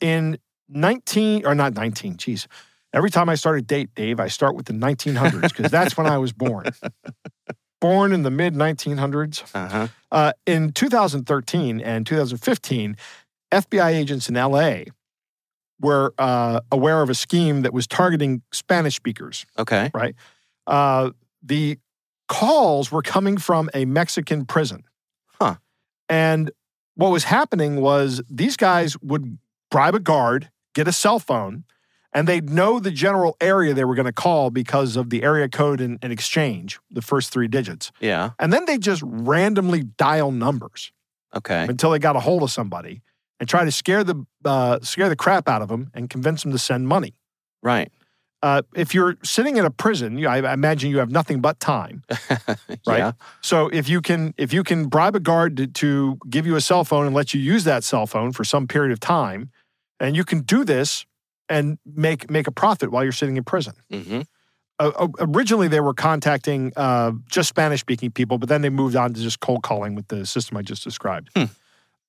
[0.00, 2.48] In 19 or not 19 geez
[2.92, 6.08] every time i start a date dave i start with the 1900s because that's when
[6.08, 6.64] i was born
[7.80, 9.88] born in the mid 1900s Uh huh.
[10.10, 12.96] uh, in 2013 and 2015
[13.52, 14.58] fbi agents in la
[15.80, 19.90] were uh, aware of a scheme that was targeting spanish speakers Okay.
[19.94, 20.14] Right.
[20.66, 21.10] Uh,
[21.42, 21.78] the
[22.28, 24.82] calls were coming from a Mexican prison.
[25.40, 25.56] Huh.
[26.08, 26.50] And
[26.96, 29.38] what was happening was these guys would
[29.70, 31.64] bribe a guard, get a cell phone,
[32.12, 35.48] and they'd know the general area they were going to call because of the area
[35.48, 37.92] code and, and exchange, the first three digits.
[38.00, 38.30] Yeah.
[38.38, 40.90] And then they just randomly dial numbers
[41.34, 41.66] Okay.
[41.68, 43.02] until they got a hold of somebody
[43.38, 46.52] and try to scare the uh, scare the crap out of them and convince them
[46.52, 47.14] to send money.
[47.62, 47.90] Right.
[48.42, 52.02] Uh, if you're sitting in a prison, you, I imagine you have nothing but time.
[52.86, 52.98] Right.
[52.98, 53.12] Yeah.
[53.40, 56.60] So if you can if you can bribe a guard to, to give you a
[56.60, 59.50] cell phone and let you use that cell phone for some period of time,
[59.98, 61.04] and you can do this
[61.48, 63.74] and make make a profit while you're sitting in prison.
[63.90, 64.20] hmm
[64.78, 68.94] Uh, uh, originally, they were contacting uh, just Spanish speaking people, but then they moved
[68.94, 71.30] on to just cold calling with the system I just described.
[71.34, 71.46] Hmm.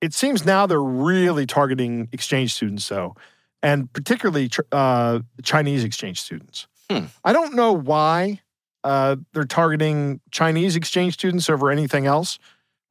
[0.01, 3.15] It seems now they're really targeting exchange students, though,
[3.63, 6.67] and particularly uh, Chinese exchange students.
[6.89, 7.05] Hmm.
[7.23, 8.41] I don't know why
[8.83, 12.37] uh, they're targeting Chinese exchange students over anything else.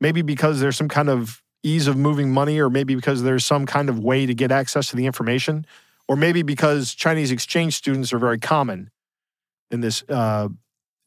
[0.01, 3.65] Maybe because there's some kind of ease of moving money, or maybe because there's some
[3.67, 5.65] kind of way to get access to the information,
[6.07, 8.91] or maybe because Chinese exchange students are very common
[9.71, 10.49] in this uh,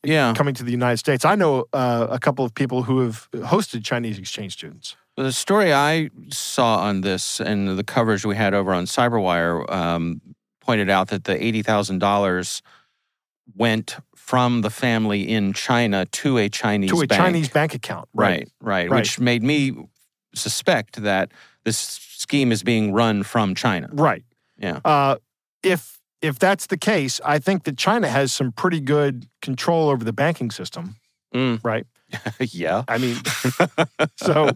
[0.03, 0.33] Yeah.
[0.35, 1.23] coming to the United States.
[1.23, 4.95] I know uh, a couple of people who have hosted Chinese exchange students.
[5.19, 10.21] The story I saw on this and the coverage we had over on CyberWire um,
[10.61, 12.61] pointed out that the eighty thousand dollars
[13.53, 17.21] went from the family in China to a Chinese to a bank.
[17.21, 18.07] Chinese bank account.
[18.13, 18.99] right, right, Right.
[18.99, 19.75] which made me
[20.33, 21.31] suspect that
[21.65, 23.89] this scheme is being run from China.
[23.91, 24.23] Right.
[24.57, 24.79] Yeah.
[24.85, 25.17] Uh,
[25.63, 30.05] if if that's the case, I think that China has some pretty good control over
[30.05, 30.95] the banking system.
[31.35, 31.59] Mm.
[31.61, 31.85] Right.
[32.39, 33.17] yeah, I mean,
[34.15, 34.51] so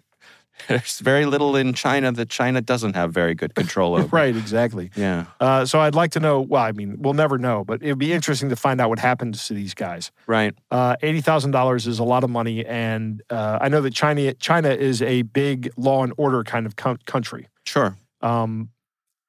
[0.68, 4.08] there's very little in China that China doesn't have very good control over.
[4.16, 4.92] right, exactly.
[4.96, 6.42] Yeah, Uh, so I'd like to know.
[6.42, 9.48] Well, I mean, we'll never know, but it'd be interesting to find out what happens
[9.48, 10.12] to these guys.
[10.28, 10.54] right.
[10.72, 14.34] Uh, Eighty thousand dollars is a lot of money, and uh, I know that China
[14.36, 17.48] China is a big law and order kind of co- country.
[17.66, 17.98] Sure.
[18.22, 18.70] Um,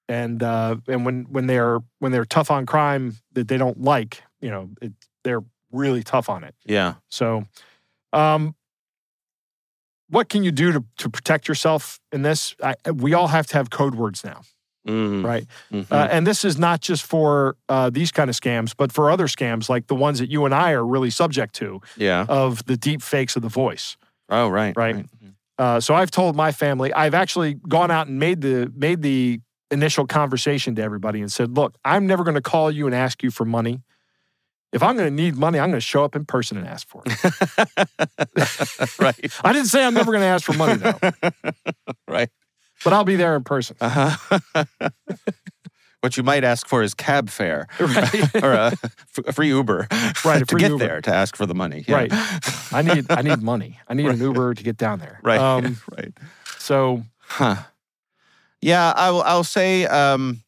[0.09, 4.23] and uh, and when when they're when they're tough on crime that they don't like,
[4.41, 6.55] you know, it, they're really tough on it.
[6.67, 6.95] Yeah.
[7.09, 7.47] So,
[8.13, 8.55] um,
[10.15, 12.55] what can you do to, to protect yourself in this?
[12.63, 14.43] I, we all have to have code words now,
[14.87, 15.25] Mhm.
[15.25, 15.45] right?
[15.73, 15.91] Mhm.
[15.91, 19.27] Uh, and this is not just for uh, these kind of scams, but for other
[19.27, 22.27] scams like the ones that you and I are really subject to yeah.
[22.29, 23.97] of the deep fakes of the voice.
[24.29, 24.75] Oh, right.
[24.77, 25.05] right.
[25.59, 26.93] Uh, so I've told my family.
[26.93, 31.57] I've actually gone out and made the made the initial conversation to everybody and said,
[31.57, 33.83] "Look, I'm never going to call you and ask you for money.
[34.75, 36.87] If I'm going to need money, I'm going to show up in person and ask
[36.89, 37.13] for it.
[38.99, 39.33] right.
[39.45, 40.99] I didn't say I'm never going to ask for money though,
[42.09, 42.29] Right.
[42.83, 43.77] but I'll be there in person.
[43.81, 44.65] Uh-huh.
[46.01, 48.43] what you might ask for is cab fare Right.
[48.45, 49.87] or a, f- a free Uber
[50.25, 50.85] Right, a to get Uber.
[50.85, 51.85] there to ask for the money.
[51.89, 51.95] Yeah.
[51.97, 52.13] Right.
[52.73, 53.79] I need I need money.
[53.89, 55.19] I need an Uber to get down there.
[55.23, 55.41] Right.
[55.41, 56.13] Um, right.
[56.59, 57.57] so Huh.
[58.61, 60.43] Yeah, I will, I'll say, um,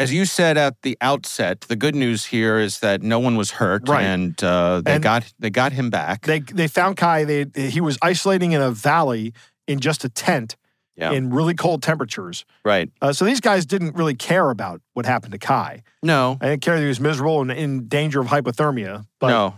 [0.00, 3.50] as you said at the outset, the good news here is that no one was
[3.52, 4.02] hurt, Right.
[4.04, 6.22] and uh, they And- got they got him back.
[6.26, 7.24] they they found Kai.
[7.24, 9.32] They he was isolating in a valley
[9.68, 10.56] in just a tent
[10.96, 11.12] Yeah.
[11.12, 12.44] in really cold temperatures.
[12.64, 12.90] right?
[13.00, 15.82] Uh, so these guys didn't really care about what happened to Kai.
[16.02, 19.54] No, I didn't care that he was miserable and in danger of hypothermia, but no.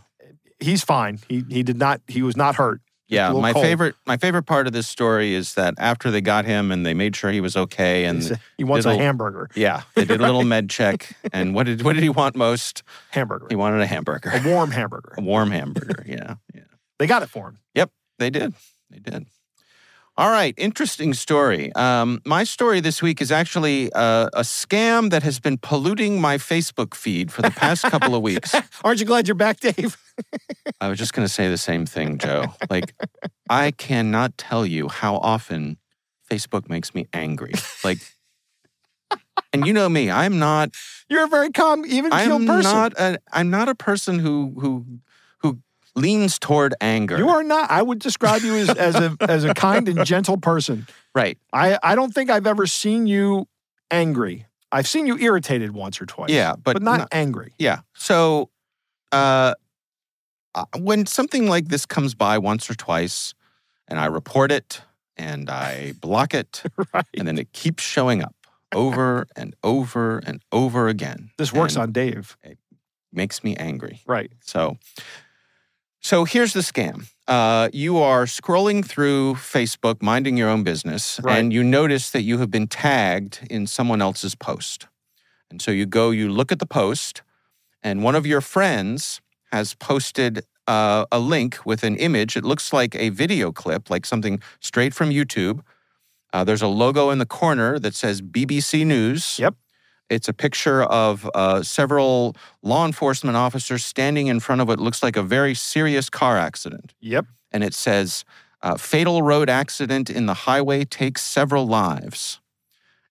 [0.60, 1.18] he's fine.
[1.28, 2.00] He he did not.
[2.08, 2.80] He was not hurt.
[3.12, 3.64] Yeah, my cold.
[3.64, 6.94] favorite my favorite part of this story is that after they got him and they
[6.94, 9.48] made sure he was okay, and He's- he wants a little- hamburger.
[9.54, 11.14] yeah, they did a little med check.
[11.32, 12.82] And what did what did he want most?
[13.10, 13.46] Hamburger.
[13.50, 15.14] He wanted a hamburger, a warm hamburger.
[15.18, 16.04] a warm hamburger.
[16.06, 16.62] Yeah, yeah.
[16.98, 17.58] They got it for him.
[17.74, 18.54] Yep, they did.
[18.90, 19.26] They did.
[20.18, 21.72] All right, interesting story.
[21.74, 26.36] Um, my story this week is actually uh, a scam that has been polluting my
[26.36, 28.54] Facebook feed for the past couple of weeks.
[28.84, 29.96] Aren't you glad you're back, Dave?
[30.82, 32.44] I was just going to say the same thing, Joe.
[32.68, 32.92] Like,
[33.48, 35.78] I cannot tell you how often
[36.30, 37.54] Facebook makes me angry.
[37.82, 37.98] Like,
[39.54, 40.74] and you know me, I'm not.
[41.08, 42.70] You're a very calm, even keeled I'm person.
[42.70, 42.92] not.
[42.98, 44.84] A, I'm not a person who who
[45.94, 47.18] leans toward anger.
[47.18, 47.70] You are not.
[47.70, 50.86] I would describe you as, as a as a kind and gentle person.
[51.14, 51.38] right.
[51.52, 53.46] I, I don't think I've ever seen you
[53.90, 54.46] angry.
[54.70, 56.30] I've seen you irritated once or twice.
[56.30, 57.52] Yeah, but, but not, not- angry.
[57.58, 57.80] Yeah.
[57.94, 58.48] So,
[59.12, 59.54] uh,
[60.54, 63.34] uh, when something like this comes by once or twice,
[63.88, 64.80] and I report it
[65.18, 66.62] and I block it,
[66.94, 67.04] Right.
[67.18, 68.34] and then it keeps showing up
[68.74, 71.30] over and over and over again.
[71.36, 72.38] This works on Dave.
[72.42, 72.56] It
[73.12, 74.00] makes me angry.
[74.06, 74.32] Right.
[74.40, 74.78] So,
[76.02, 77.06] so here's the scam.
[77.28, 81.38] Uh, you are scrolling through Facebook, minding your own business, Right.
[81.38, 84.88] and you notice that you have been tagged in someone else's post.
[85.50, 87.22] And so you go, you look at the post,
[87.82, 89.20] and one of your friends
[89.52, 92.36] has posted uh, a link with an image.
[92.36, 95.60] It looks like a video clip, like something straight from YouTube.
[96.32, 99.38] Uh, there's a logo in the corner that says BBC News.
[99.38, 99.54] Yep.
[100.12, 105.02] It's a picture of uh, several law enforcement officers standing in front of what looks
[105.02, 106.92] like a very serious car accident.
[107.00, 107.26] Yep.
[107.50, 108.26] And it says,
[108.60, 112.40] uh, Fatal road accident in the highway takes several lives.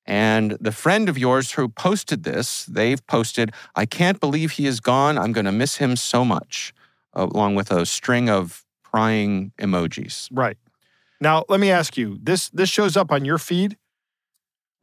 [0.05, 4.79] And the friend of yours who posted this, they've posted, I can't believe he is
[4.79, 5.17] gone.
[5.17, 6.71] I'm going to miss him so much,
[7.13, 10.27] along with a string of crying emojis.
[10.31, 10.57] Right.
[11.19, 12.19] Now let me ask you.
[12.21, 13.77] This this shows up on your feed.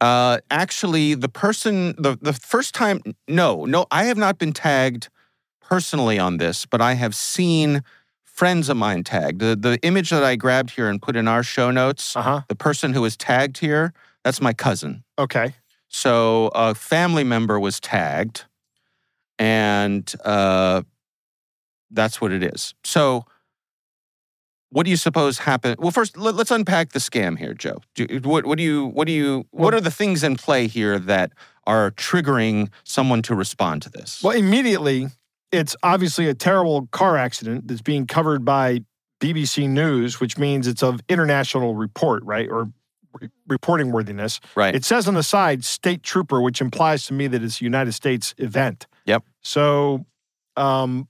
[0.01, 5.09] Uh, actually, the person, the, the first time, no, no, I have not been tagged
[5.61, 7.83] personally on this, but I have seen
[8.23, 9.39] friends of mine tagged.
[9.41, 12.41] The, the image that I grabbed here and put in our show notes, Uh huh.
[12.47, 15.03] the person who was tagged here, that's my cousin.
[15.17, 15.53] Okay.
[15.89, 18.45] So a family member was tagged,
[19.37, 20.83] and uh,
[21.91, 22.73] that's what it is.
[22.83, 23.25] So,
[24.71, 25.77] what do you suppose happened?
[25.79, 27.81] Well, first let, us unpack the scam here, Joe.
[27.95, 28.87] Do, what, what do you?
[28.87, 29.45] What do you?
[29.51, 31.33] what are the things in play here that
[31.65, 34.21] are triggering someone to respond to this?
[34.23, 35.07] Well, immediately,
[35.51, 38.81] it's obviously a terrible car accident that's being covered by
[39.19, 42.71] BBC News, which means it's of international report, right, or
[43.19, 44.39] re- reporting worthiness.
[44.55, 44.75] right.
[44.75, 47.93] It says on the side "state trooper," which implies to me that it's a United
[47.93, 48.85] States event.
[49.05, 49.23] Yep.
[49.41, 50.05] So,
[50.55, 51.07] um,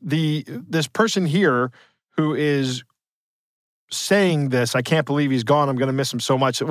[0.00, 1.72] the this person here
[2.16, 2.84] who is
[3.90, 5.68] saying this, I can't believe he's gone.
[5.68, 6.62] I'm going to miss him so much.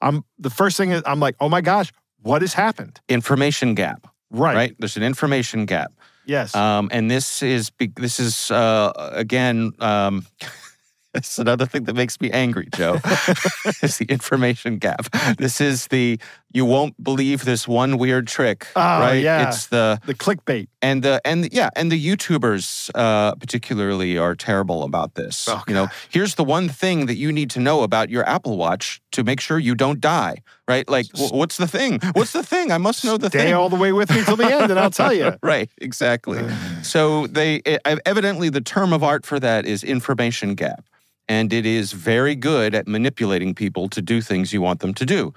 [0.00, 3.00] I'm the first thing is I'm like, oh my gosh, what has happened?
[3.08, 4.06] information gap.
[4.30, 4.54] Right.
[4.54, 4.76] Right.
[4.78, 5.92] There's an information gap.
[6.24, 6.54] Yes.
[6.54, 9.72] Um, and this is this is uh, again.
[9.80, 10.26] Um,
[11.14, 12.94] it's another thing that makes me angry, Joe.
[13.82, 15.10] is the information gap.
[15.38, 16.20] This is the
[16.52, 19.22] you won't believe this one weird trick, Oh, right?
[19.22, 19.48] yeah.
[19.48, 20.66] It's the the clickbait.
[20.82, 25.48] and the and the, yeah, and the YouTubers uh, particularly are terrible about this.
[25.48, 28.56] Oh, you know, here's the one thing that you need to know about your Apple
[28.56, 30.42] Watch to make sure you don't die.
[30.68, 30.88] Right?
[30.88, 31.98] Like, wh- what's the thing?
[32.14, 32.70] What's the thing?
[32.72, 33.54] I must know the Stay thing.
[33.54, 35.32] all the way with me till the end, and I'll tell you.
[35.42, 36.40] right, exactly.
[36.82, 40.84] so they e- evidently the term of art for that is information gap.
[41.28, 45.04] and it is very good at manipulating people to do things you want them to
[45.06, 45.32] do.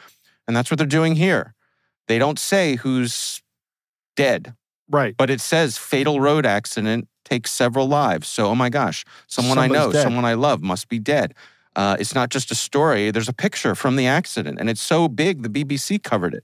[0.47, 1.53] And that's what they're doing here.
[2.07, 3.41] They don't say who's
[4.15, 4.55] dead,
[4.89, 5.15] Right.
[5.17, 8.27] but it says fatal road accident takes several lives.
[8.27, 10.03] So, oh my gosh, someone I know, dead.
[10.03, 11.33] someone I love must be dead.
[11.75, 15.07] Uh, it's not just a story, there's a picture from the accident, and it's so
[15.07, 16.43] big, the BBC covered it.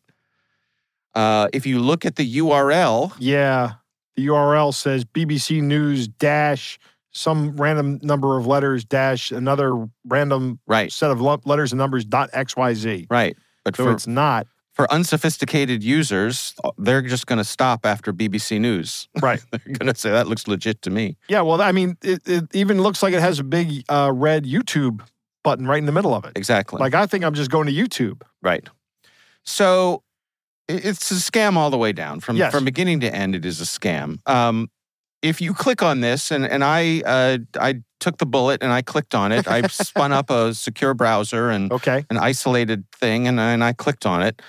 [1.14, 3.74] Uh, if you look at the URL, Yeah.
[4.16, 6.78] The URL says BBC News dash
[7.12, 12.06] some random number of letters dash another random right, set of le- letters and numbers
[12.06, 13.08] dot XYZ.
[13.10, 13.36] right.
[13.66, 14.48] But So for, it's not.
[14.74, 19.08] for unsophisticated users, uh, they're just going to stop after BBC News.
[19.22, 19.42] Right.
[19.52, 21.18] they're going to say, that looks legit to me.
[21.28, 21.42] Yeah.
[21.42, 25.02] Well, I mean, it, it even looks like it has a big uh, red YouTube
[25.44, 26.34] button right in the middle of it.
[26.36, 26.80] Exactly.
[26.80, 28.22] Like I think I'm just going to YouTube.
[28.42, 28.68] Right.
[29.44, 30.04] So
[30.68, 32.52] it's a scam all the way down from Yes.
[32.52, 33.36] from beginning to end.
[33.36, 34.20] It is a scam.
[34.30, 34.70] Um,
[35.22, 38.82] if you click on this, and and I uh, I took the bullet and I
[38.82, 39.48] clicked on it.
[39.48, 42.06] I spun up a secure browser and Okay.
[42.10, 44.42] an isolated thing, and, and I clicked on it.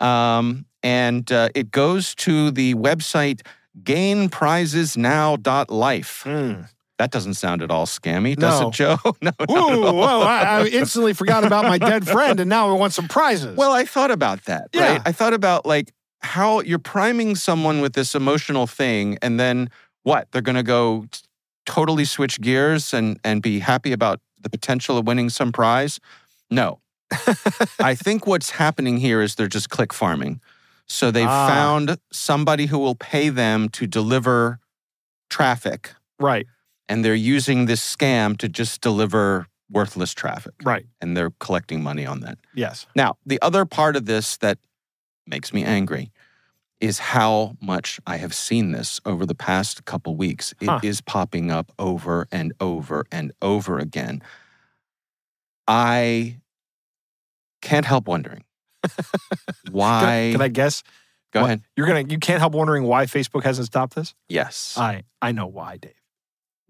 [0.00, 3.40] Um, and uh, it goes to the website
[3.82, 6.22] gainprizesnow.life.
[6.24, 6.68] Mm.
[6.98, 8.68] That doesn't sound at all scammy, does No.
[8.68, 8.96] it, Joe?
[9.20, 10.22] no, Ooh, whoa!
[10.22, 13.54] I, I instantly forgot about my dead friend, and now I want some prizes.
[13.56, 14.92] Well, I thought about that, Yeah.
[14.92, 15.02] right?
[15.04, 19.68] I thought about like how you're priming someone with this emotional thing, and then
[20.06, 20.30] what?
[20.30, 21.06] They're going to go
[21.66, 25.98] totally switch gears and and be happy about the potential of winning some prize?
[26.50, 26.78] No.
[27.80, 30.40] I think what's happening here is they're just click farming.
[30.86, 31.48] So they've Ah.
[31.48, 34.60] found somebody who will pay them to deliver
[35.28, 36.46] traffic, right,
[36.88, 40.86] and they're using this scam to just deliver worthless traffic, right.
[41.00, 42.38] and they're collecting money on that.
[42.54, 42.86] Yes.
[42.94, 44.58] Now, the other part of this that
[45.26, 46.12] makes me angry
[46.80, 50.52] is how much I have seen this over the past couple weeks.
[50.60, 51.02] It is Huh.
[51.10, 54.22] popping up over and over and over again.
[55.66, 56.38] I
[57.62, 58.44] can't help wondering
[59.70, 60.00] why.
[60.00, 60.82] Can, can I guess?
[61.32, 61.62] Go what- ahead.
[61.76, 62.04] You're gonna.
[62.08, 64.14] You can't help wondering why Facebook hasn't stopped this.
[64.28, 64.74] Yes.
[64.76, 65.92] I I know why, Dave.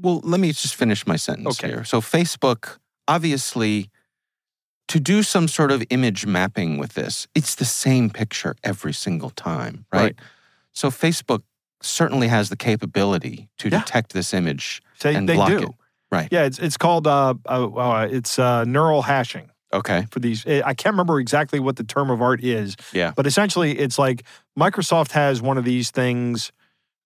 [0.01, 1.69] Well, let me just finish my sentence Okay.
[1.73, 1.85] here.
[1.85, 3.91] So, Facebook, obviously,
[4.89, 9.31] to do some sort of image mapping with this, it's the same picture every single
[9.31, 10.01] time, right?
[10.03, 10.17] Right.
[10.73, 11.43] So, Facebook
[11.83, 13.81] certainly has the capability to Yeah.
[13.81, 15.59] detect this image They, and they block do.
[15.59, 15.69] it.
[16.11, 16.29] Right.
[16.31, 20.07] Yeah, it's it's called uh, uh, uh it's uh neural hashing Okay.
[20.11, 20.47] for these.
[20.47, 22.77] I can't remember exactly what the term of art is.
[22.93, 23.13] Yeah.
[23.17, 24.23] But essentially, it's like
[24.59, 26.53] Microsoft has one of these things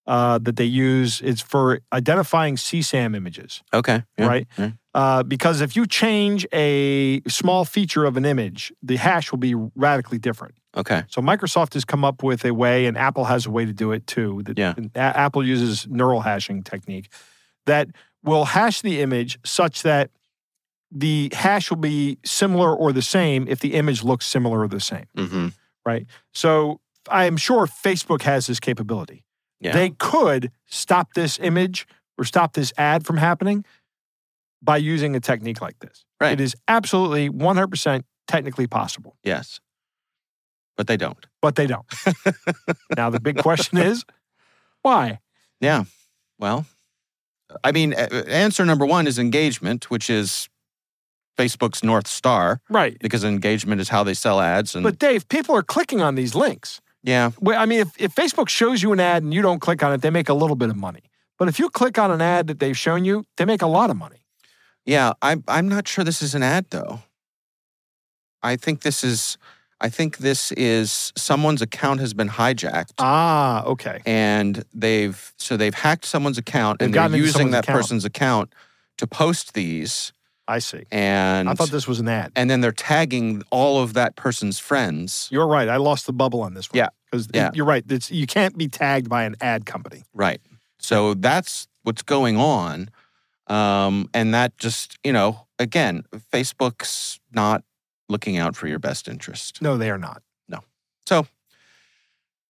[0.07, 1.19] uh, that they use.
[1.21, 4.03] It's for identifying CSAM images, Okay.
[4.17, 4.27] Yeah.
[4.27, 4.47] right?
[4.57, 4.71] yeah.
[4.93, 9.55] Uh, because if you change a small feature of an image, the hash will be
[9.75, 10.55] radically different.
[10.75, 11.03] Okay.
[11.07, 13.91] So Microsoft has come up with a way, and Apple has a way to do
[13.91, 14.41] it too.
[14.43, 14.73] That Yeah.
[14.95, 17.09] A- Apple uses neural hashing technique
[17.65, 17.89] that
[18.23, 20.11] will hash the image such that
[20.91, 24.79] the hash will be similar or the same if the image looks similar or the
[24.81, 25.05] same.
[25.17, 25.47] Mm-hmm.
[25.85, 26.05] Right.
[26.33, 29.25] So I am sure Facebook has this capability.
[29.61, 29.71] Yeah.
[29.71, 33.63] They could stop this image or stop this ad from happening
[34.61, 36.05] by using a technique like this.
[36.19, 36.33] Right.
[36.33, 39.59] It is absolutely 100% technically possible, yes.
[40.77, 41.25] But they don't.
[41.41, 41.85] but they don't.
[42.97, 44.03] now, the big question is
[44.81, 45.19] why?
[45.59, 45.83] Yeah.
[46.39, 46.65] Well,
[47.63, 50.47] I mean, answer number one is engagement, which is
[51.37, 52.97] Facebook's North Star, Right.
[52.99, 54.73] because engagement is how they sell ads.
[54.75, 56.81] And But Dave, people are clicking on these links.
[57.03, 59.83] yeah, Well, I mean, if, if Facebook shows you an ad and you don't click
[59.83, 61.01] on it, they make a little bit of money.
[61.37, 63.89] But if you click on an ad that they've shown you, they make a lot
[63.89, 64.20] of money.
[64.85, 66.99] Yeah, I'm I'm not sure this is an ad though.
[68.43, 69.37] I think this is
[69.79, 74.01] I think this is someone's account has been hijacked Ah, okay.
[74.05, 77.77] and they've so they've hacked someone's account They've and they're using that account.
[77.77, 78.53] person's account
[78.97, 80.13] to post these
[80.47, 80.83] I see.
[80.91, 82.31] and I thought this was an ad.
[82.35, 85.29] and then they're tagging all of that person's friends.
[85.31, 85.69] You're right.
[85.69, 86.77] I lost the bubble on this one.
[86.79, 86.89] Yeah.
[87.09, 87.51] Because Yeah.
[87.53, 87.83] you're right.
[87.89, 90.03] It's, you can't be tagged by an ad company.
[90.13, 90.41] Right.
[90.79, 92.89] So that's what's going on.
[93.53, 97.63] Um, and that just, you know, again, Facebook's not
[98.07, 99.61] looking out for your best interest.
[99.61, 100.21] No, they are not.
[100.47, 100.59] No.
[101.05, 101.27] So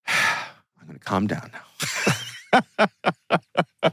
[0.07, 1.51] I'm going to calm down
[2.53, 2.61] now.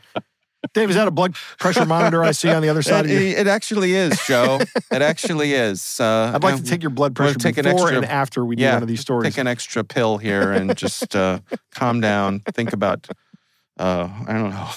[0.74, 3.22] Dave, is that a blood pressure monitor I see on the other side It, of
[3.22, 3.28] you?
[3.37, 4.59] it actually is, Joe.
[4.93, 5.99] it actually is.
[5.99, 8.45] Uh, I'd like to I'm- take your blood pressure take an before extra- and after
[8.45, 9.33] we do one of these stories.
[9.33, 11.39] Take an extra pill here and just uh,
[11.74, 12.41] calm down.
[12.53, 13.09] Think about,
[13.78, 14.68] uh, I don't know,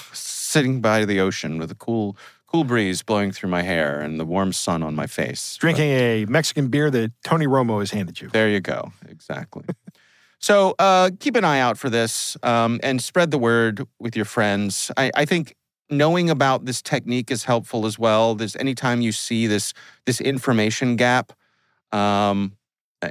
[0.52, 4.24] sitting by the ocean with a cool, cool breeze blowing through my hair and the
[4.24, 5.56] warm sun on my face.
[5.56, 8.28] Drinking a Mexican beer that Tony Romo has handed you.
[8.28, 8.92] There you go.
[9.08, 9.64] Exactly.
[10.38, 14.26] so uh, keep an eye out for this um, and spread the word with your
[14.26, 14.90] friends.
[14.96, 15.56] I, I think
[15.88, 18.34] knowing about this technique is helpful as well.
[18.34, 19.72] There's anytime you see this
[20.04, 21.32] this information gap.
[21.92, 22.56] Um,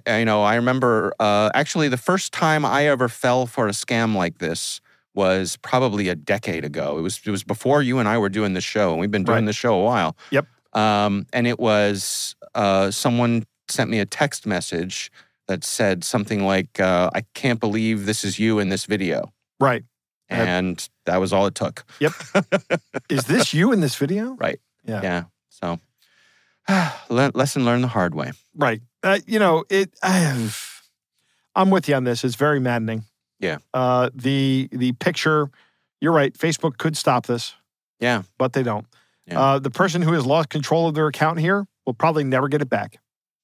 [0.06, 3.72] I, you know, I remember uh, actually the first time I ever fell for a
[3.72, 4.80] scam like this
[5.14, 6.98] was probably a decade ago.
[6.98, 9.24] It was it was before you and I were doing the show, and we've been
[9.24, 9.46] doing Right.
[9.46, 10.16] the show a while.
[10.32, 10.48] Yep.
[10.74, 15.12] Um, and it was uh, someone sent me a text message
[15.48, 19.84] that said something like, uh, "I can't believe this is you in this video," Right.
[20.30, 21.84] And that was all it took.
[22.00, 22.14] Yep.
[23.10, 24.36] is this you in this video?
[24.40, 24.62] Right.
[24.86, 25.02] Yeah.
[25.04, 25.24] Yeah.
[25.50, 25.78] So,
[27.10, 28.32] le- lesson learned the hard way.
[28.56, 28.82] Right.
[29.04, 29.94] Uh, you know, it.
[30.04, 32.24] I'm with you on this.
[32.24, 33.04] It's very maddening.
[33.42, 33.58] Yeah.
[33.74, 35.50] Uh, the the picture.
[36.00, 36.34] You're right.
[36.34, 37.54] Facebook could stop this,
[38.00, 38.24] Yeah.
[38.40, 38.86] but they don't.
[39.28, 39.40] Yeah.
[39.40, 42.62] Uh, the person who has lost control of their account here will probably never get
[42.62, 42.98] it back.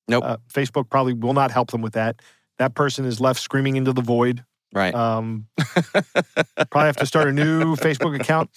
[0.07, 0.23] Nope.
[0.23, 2.21] Uh, Facebook probably will not help them with that.
[2.57, 4.43] That person is left screaming into the void.
[4.73, 4.93] Right.
[4.95, 5.47] Um,
[6.69, 8.49] probably have to start a new Facebook account.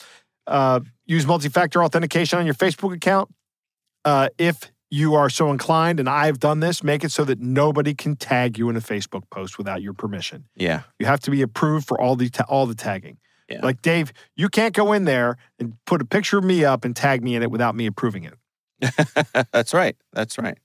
[0.47, 3.31] Uh, use multi-factor authentication on your Facebook account.
[4.05, 7.95] Uh, if you are so inclined, and I've done this, make it so that nobody
[7.95, 10.45] can tag you in a Facebook post without your permission.
[10.57, 10.83] yeah.
[10.99, 13.19] You have to be approved for all the ta- all the tagging.
[13.49, 13.61] Yeah.
[13.63, 16.95] Like Dave, you can't go in there and put a picture of me up and
[16.95, 18.35] tag me in it without me approving it.
[19.53, 19.97] That's right.
[20.13, 20.59] That's right.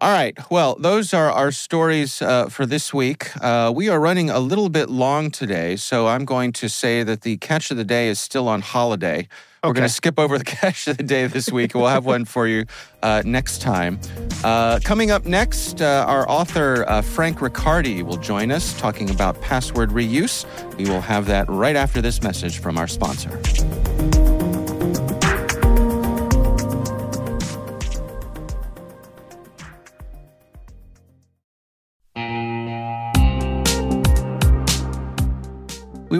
[0.00, 0.36] All right.
[0.50, 3.30] Well, those are our stories uh, for this week.
[3.42, 7.22] Uh, we are running a little bit long today, so I'm going to say that
[7.22, 9.28] the catch of the day is still on holiday.
[9.64, 11.74] We're going to skip over the catch of the day this week.
[11.74, 12.66] We'll have one for you
[13.02, 13.98] uh, next time.
[14.44, 19.40] Uh, coming up next, uh, our author uh, Frank Riccardi will join us talking about
[19.40, 20.44] password reuse.
[20.76, 23.40] We will have that right after this message from our sponsor.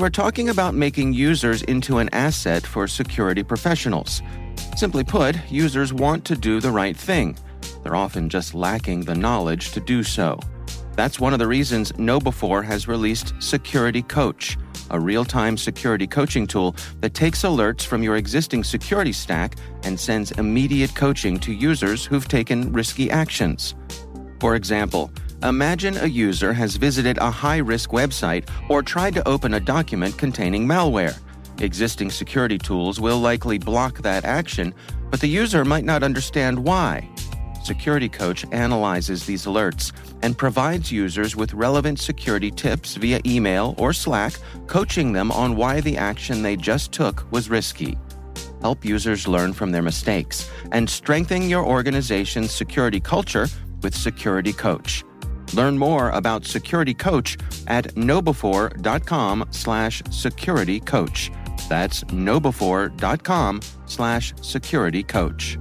[0.04, 4.20] Were talking about making users into an asset for security professionals.
[4.76, 7.38] Simply put, users want to do the right thing.
[7.82, 10.38] They're often just lacking the knowledge to do so.
[10.92, 14.58] That's one of the reasons KnowBe4 has released Security Coach,
[14.90, 19.98] a real time security coaching tool that takes alerts from your existing security stack and
[19.98, 23.74] sends immediate coaching to users who've taken risky actions.
[24.38, 25.10] For example,
[25.44, 30.16] imagine a user has visited a high risk website or tried to open a document
[30.16, 31.18] containing malware.
[31.60, 34.74] Existing security tools will likely block that action,
[35.10, 37.08] but the user might not understand why.
[37.62, 39.92] Security Coach analyzes these alerts
[40.22, 44.34] and provides users with relevant security tips via email or Slack,
[44.66, 47.96] coaching them on why the action they just took was risky.
[48.60, 53.46] Help users learn from their mistakes and strengthen your organization's security culture
[53.82, 55.04] with Security Coach.
[55.54, 57.38] Learn more about Security Coach
[57.68, 61.30] at knowbe4.com slash security coach.
[61.68, 65.56] That's knowbe4.com slash security coach.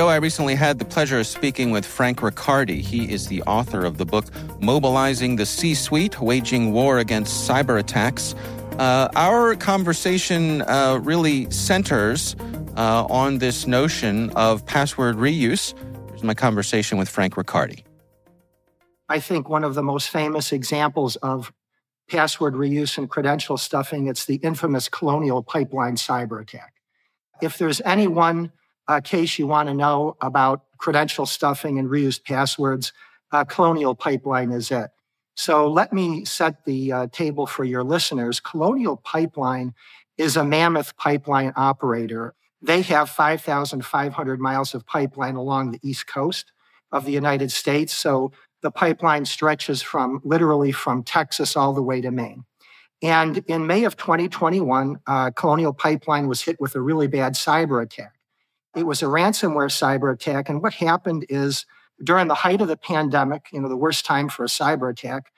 [0.00, 2.80] Joe, I recently had the pleasure of speaking with Frank Riccardi.
[2.80, 4.24] He is the author of the book
[4.58, 8.34] Mobilizing the C Suite Waging War Against Cyber Attacks.
[8.78, 12.34] Uh, our conversation uh, really centers
[12.78, 15.74] uh, on this notion of password reuse.
[16.08, 17.84] Here's my conversation with Frank Riccardi.
[19.10, 21.52] I think one of the most famous examples of
[22.08, 26.72] password reuse and credential stuffing, it's the infamous Colonial Pipeline cyber attack.
[27.42, 28.52] If there's any one
[28.90, 32.92] uh, case you want to know about credential stuffing and reused passwords,
[33.30, 34.90] uh, Colonial Pipeline is it.
[35.36, 38.40] So let me set the uh, table for your listeners.
[38.40, 39.74] Colonial Pipeline
[40.18, 42.34] is a mammoth pipeline operator.
[42.60, 46.50] They have 5,500 miles of pipeline along the East Coast
[46.90, 47.92] of the United States.
[47.92, 52.44] So the pipeline stretches from literally from Texas all the way to Maine.
[53.02, 57.80] And in May of 2021, uh, Colonial Pipeline was hit with a really bad cyber
[57.82, 58.14] attack.
[58.76, 60.48] It was a ransomware cyber attack.
[60.48, 61.66] And what happened is
[62.02, 65.32] during the height of the pandemic, you know, the worst time for a cyber attack,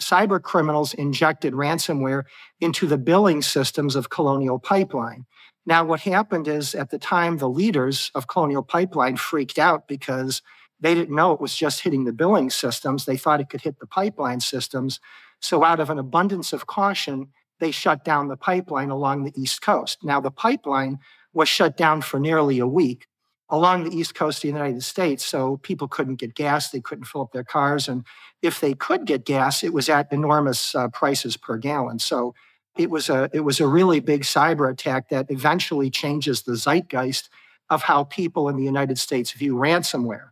[0.00, 2.24] cyber criminals injected ransomware
[2.60, 5.26] into the billing systems of Colonial Pipeline.
[5.66, 10.40] Now, what happened is at the time, the leaders of Colonial Pipeline freaked out because
[10.80, 13.04] they didn't know it was just hitting the billing systems.
[13.04, 15.00] They thought it could hit the pipeline systems.
[15.40, 17.28] So, out of an abundance of caution,
[17.60, 19.98] they shut down the pipeline along the East Coast.
[20.02, 21.00] Now, the pipeline
[21.38, 23.06] was shut down for nearly a week
[23.48, 25.24] along the East Coast of the United States.
[25.24, 27.88] So, people couldn't get gas, they couldn't fill up their cars.
[27.88, 28.04] And
[28.42, 32.00] if they could get gas, it was at enormous uh, prices per gallon.
[32.00, 32.34] So,
[32.76, 37.30] it was a it was a really big cyber attack that eventually changes the zeitgeist
[37.70, 40.30] of how people in the United States view ransomware.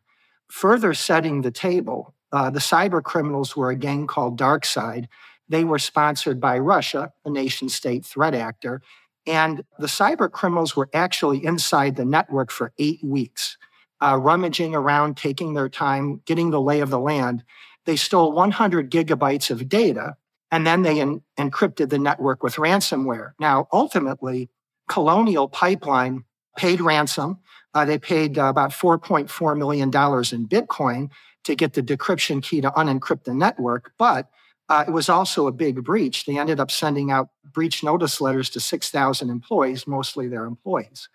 [0.48, 5.06] Further setting the table, uh, the cyber criminals were a gang called DarkSide.
[5.48, 8.82] They were sponsored by Russia, a nation state threat actor,
[9.26, 13.56] and the cyber criminals were actually inside the network for eight weeks,
[14.00, 17.42] uh, rummaging around, taking their time, getting the lay of the land.
[17.84, 20.16] They stole 100 gigabytes of data
[20.50, 23.32] and then they en- encrypted the network with ransomware.
[23.38, 24.48] Now, ultimately,
[24.88, 26.24] Colonial Pipeline
[26.56, 27.38] paid ransom.
[27.74, 31.10] Uh, they paid uh, about $4.4 million in Bitcoin
[31.44, 34.30] to get the decryption key to unencrypt the network, but
[34.68, 36.24] uh, it was also a big breach.
[36.24, 41.08] They ended up sending out breach notice letters to 6,000 employees, mostly their employees.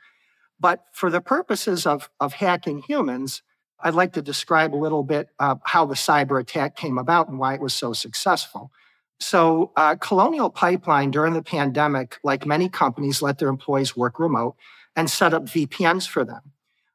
[0.60, 3.41] But for the purposes of, of hacking humans,
[3.84, 7.39] I'd like to describe a little bit uh, how the cyber attack came about and
[7.39, 8.72] why it was so successful.
[9.20, 14.56] So, uh, Colonial Pipeline during the pandemic, like many companies, let their employees work remote
[14.95, 16.41] and set up VPNs for them.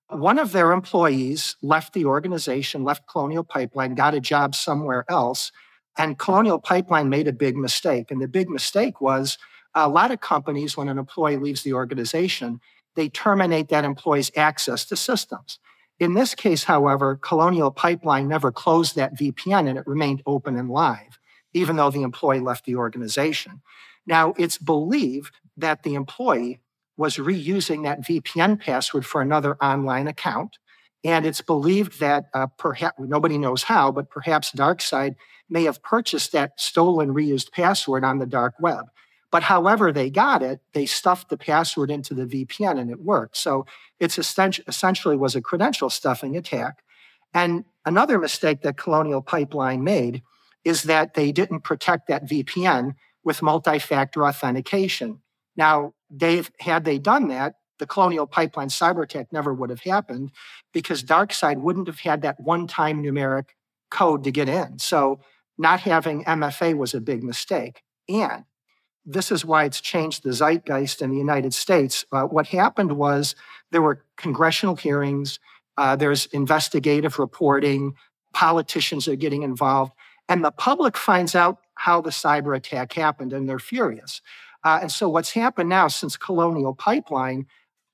[0.08, 5.52] One of their employees left the organization, left Colonial Pipeline, got a job somewhere else,
[5.98, 8.10] and Colonial Pipeline made a big mistake.
[8.10, 9.38] And the big mistake was
[9.74, 12.60] a lot of companies, when an employee leaves the organization,
[12.94, 15.58] they terminate that employee's access to systems.
[15.98, 20.70] In this case, however, Colonial Pipeline never closed that VPN and it remained open and
[20.70, 21.18] live
[21.56, 23.62] even though the employee left the organization.
[24.06, 26.60] Now, it's believed that the employee
[26.98, 30.58] was reusing that VPN password for another online account.
[31.04, 35.14] And it's believed that uh, perhaps nobody knows how, but perhaps DarkSide
[35.48, 38.86] may have purchased that stolen reused password on the dark web.
[39.30, 43.36] But however they got it, they stuffed the password into the VPN and it worked.
[43.36, 43.66] So
[44.00, 46.82] it's essentially was a credential stuffing attack.
[47.34, 50.22] And another mistake that Colonial Pipeline made
[50.64, 52.94] is that they didn't protect that VPN
[53.24, 55.20] with multi-factor authentication.
[55.56, 60.32] Now, Dave, had they done that, the Colonial Pipeline cyber attack never would have happened
[60.72, 63.50] because DarkSide wouldn't have had that one-time numeric
[63.90, 64.78] code to get in.
[64.78, 65.20] So
[65.58, 67.82] not having MFA was a big mistake.
[68.08, 68.44] And
[69.04, 72.04] this is why it's changed the zeitgeist in the United States.
[72.10, 73.34] Uh, what happened was
[73.70, 75.38] there were congressional hearings,
[75.76, 77.94] uh, there's investigative reporting,
[78.34, 79.92] politicians are getting involved.
[80.28, 84.20] And the public finds out how the cyber attack happened and they're furious.
[84.64, 87.46] Uh, and so, what's happened now since Colonial Pipeline,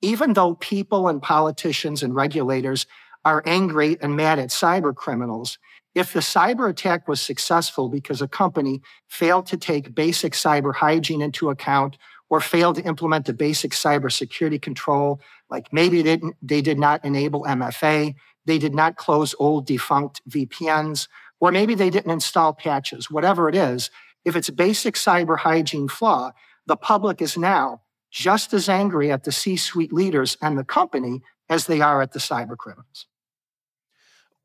[0.03, 2.86] even though people and politicians and regulators
[3.24, 5.59] are angry and mad at cyber criminals,
[5.94, 11.22] if the cyber attack was successful because a company failed to take basic cyber hygiene
[11.22, 11.98] into account
[12.30, 17.05] or failed to implement the basic cybersecurity control, like maybe they, didn't, they did not
[17.05, 18.14] enable MFA,
[18.46, 21.09] they did not close old defunct VPNs,
[21.40, 23.90] or maybe they didn't install patches, whatever it is.
[24.24, 26.32] If it's basic cyber hygiene flaw,
[26.66, 27.81] the public is now
[28.12, 32.12] just as angry at the C suite leaders and the company as they are at
[32.12, 33.06] the cyber criminals.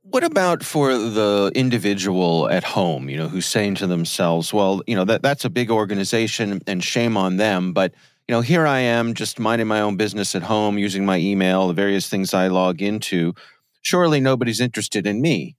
[0.01, 4.95] What about for the individual at home, you know, who's saying to themselves, well, you
[4.95, 7.93] know, that, that's a big organization and shame on them, but
[8.27, 11.67] you know, here I am just minding my own business at home, using my email,
[11.67, 13.33] the various things I log into.
[13.81, 15.55] Surely nobody's interested in me.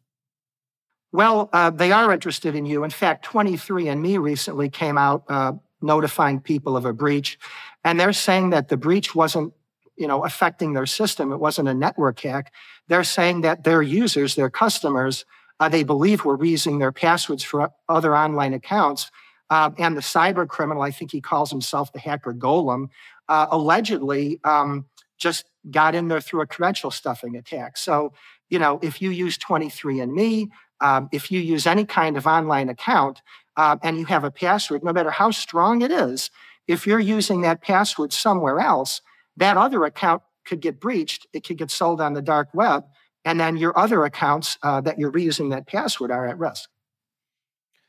[1.11, 2.85] Well, uh, they are interested in you.
[2.85, 7.39] In fact, 23andMe recently came out uh, notifying people of a breach,
[7.85, 9.53] and they're saying that the breach wasn't,
[9.97, 11.33] you know, affecting their system.
[11.33, 12.53] It wasn't a network hack.
[12.89, 15.25] They're saying that their users, their customers,
[15.61, 19.11] uh, they believe were reusing their passwords for other online accounts.
[19.51, 22.91] Uh, and the cyber criminal, I think he calls himself the hacker golem,
[23.29, 27.77] uh, allegedly um, just got in there through a credential stuffing attack.
[27.77, 28.13] So,
[28.51, 30.49] you know, if you use 23andMe,
[30.81, 33.23] um, if you use any kind of online account
[33.59, 36.31] uh, and you have a password, no matter how strong it is,
[36.69, 39.03] if you're using that password somewhere else,
[39.37, 41.27] that other account could get breached.
[41.33, 42.85] It could get sold on the dark web.
[43.25, 46.71] And then your other accounts uh, that you're reusing that password are at risk.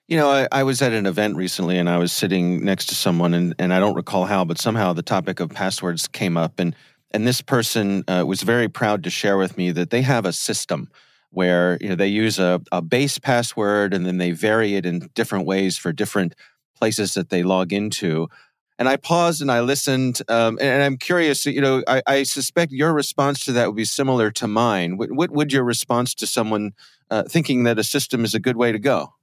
[0.07, 2.95] You know, I, I, was at an event recently and I was sitting next to
[2.95, 6.59] someone, and, and I don't recall how, but somehow the topic of passwords came up.
[6.59, 6.75] And,
[7.11, 10.33] and this person uh, was very proud to share with me that they have a
[10.33, 10.89] system
[11.31, 15.09] where you know they use a, a base password and then they vary it in
[15.13, 16.35] different ways for different
[16.75, 18.27] places that they log into.
[18.77, 22.71] And i paused and i listened um, and i'm curious you know I, I, suspect
[22.71, 24.95] your response to that would be similar to mine.
[24.95, 26.71] What, what would your response to someone
[27.11, 29.15] uh, thinking that a system is a good way to go?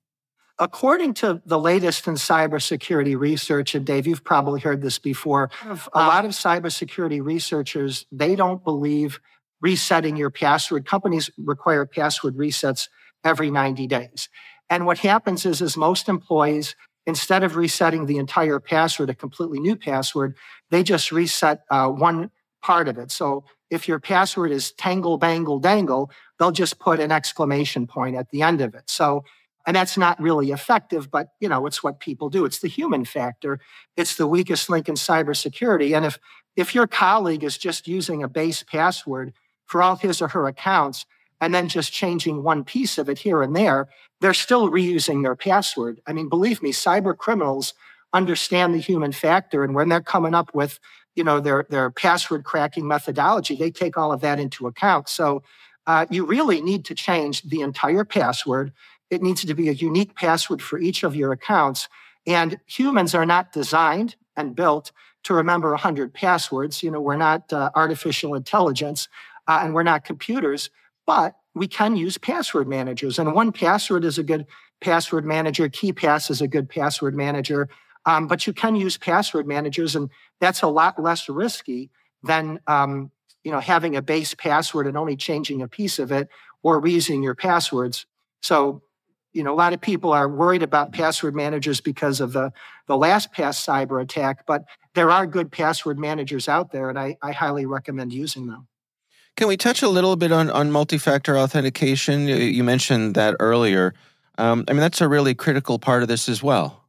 [0.58, 5.50] According to the latest in cybersecurity research, and Dave, you've probably heard this before,
[5.92, 9.20] a lot of cybersecurity researchers, they don't believe
[9.60, 10.86] resetting your password.
[10.86, 12.88] Companies require password resets
[13.24, 14.28] every 90 days.
[14.68, 16.74] And what happens is, is most employees,
[17.06, 20.36] instead of resetting the entire password, a completely new password,
[20.70, 22.30] they just reset uh, one
[22.62, 23.10] part of it.
[23.10, 28.30] So if your password is tangle, bangle, dangle, they'll just put an exclamation point at
[28.30, 28.90] the end of it.
[28.90, 29.24] So,
[29.66, 32.44] and that's not really effective, but you know, it's what people do.
[32.44, 33.60] It's the human factor.
[33.96, 35.96] It's the weakest link in cybersecurity.
[35.96, 36.18] And if,
[36.56, 39.32] if your colleague is just using a base password
[39.66, 41.06] for all his or her accounts,
[41.40, 43.88] and then just changing one piece of it here and there,
[44.20, 46.00] they're still reusing their password.
[46.06, 47.74] I mean, believe me, cyber criminals
[48.12, 49.62] understand the human factor.
[49.62, 50.78] And when they're coming up with,
[51.14, 55.08] you know, their, their password cracking methodology, they take all of that into account.
[55.08, 55.42] So
[55.86, 58.72] uh, you really need to change the entire password.
[59.10, 61.88] It needs to be a unique password for each of your accounts.
[62.26, 64.92] And humans are not designed and built
[65.24, 66.82] to remember 100 passwords.
[66.82, 69.08] You know, we're not uh, artificial intelligence
[69.46, 70.70] uh, and we're not computers,
[71.06, 73.18] but we can use password managers.
[73.18, 74.46] And 1Password is a good
[74.80, 75.68] password manager.
[75.68, 77.68] KeePass is a good password manager.
[78.06, 80.08] Um, but you can use password managers, and
[80.40, 81.90] that's a lot less risky
[82.22, 83.10] than um,
[83.42, 86.28] you know having a base password and only changing a piece of it
[86.62, 88.06] or reusing your passwords.
[88.42, 88.82] So
[89.32, 92.52] you know a lot of people are worried about password managers because of the
[92.86, 97.32] the LastPass cyber attack, but there are good password managers out there, and I, I
[97.32, 98.68] highly recommend using them.
[99.36, 102.26] Can we touch a little bit on, on multi-factor authentication?
[102.26, 103.92] You mentioned that earlier.
[104.38, 106.84] Um, I mean, that's a really critical part of this as well.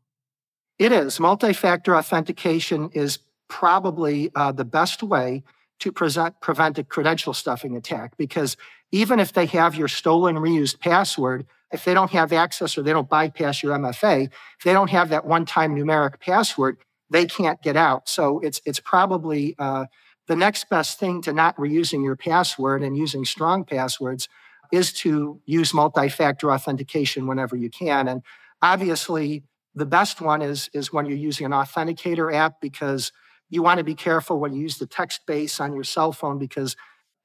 [0.80, 1.20] It is.
[1.20, 3.20] Multi-factor authentication is
[3.50, 5.44] probably uh, the best way
[5.80, 8.56] to present, prevent a credential stuffing attack because
[8.92, 12.94] even if they have your stolen reused password, if they don't have access or they
[12.94, 14.26] don't bypass your MFA,
[14.58, 16.78] if they don't have that one-time numeric password,
[17.10, 18.08] they can't get out.
[18.08, 19.86] So it's it's probably uh,
[20.28, 24.28] the next best thing to not reusing your password and using strong passwords
[24.72, 28.08] is to use multi-factor authentication whenever you can.
[28.08, 28.22] And
[28.62, 33.12] obviously, the best one is, is when you're using an authenticator app because
[33.50, 36.38] you want to be careful when you use the text base on your cell phone
[36.38, 36.76] because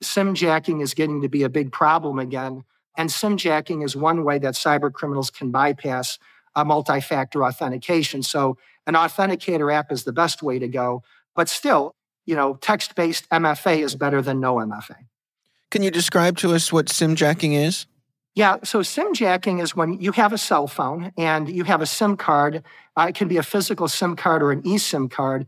[0.01, 2.65] SIM jacking is getting to be a big problem again.
[2.97, 6.19] And SIM jacking is one way that cyber criminals can bypass
[6.55, 8.23] a multi-factor authentication.
[8.23, 11.03] So an authenticator app is the best way to go.
[11.35, 11.97] But still,
[12.27, 14.97] you know, text based MFA is better than no MFA.
[15.71, 17.87] Can you describe to us what SIM jacking is?
[18.35, 21.87] Yeah, so SIM jacking is when you have a cell phone and you have a
[21.87, 22.63] SIM card.
[22.97, 25.47] Uh, it can be a physical SIM card or an eSIM card.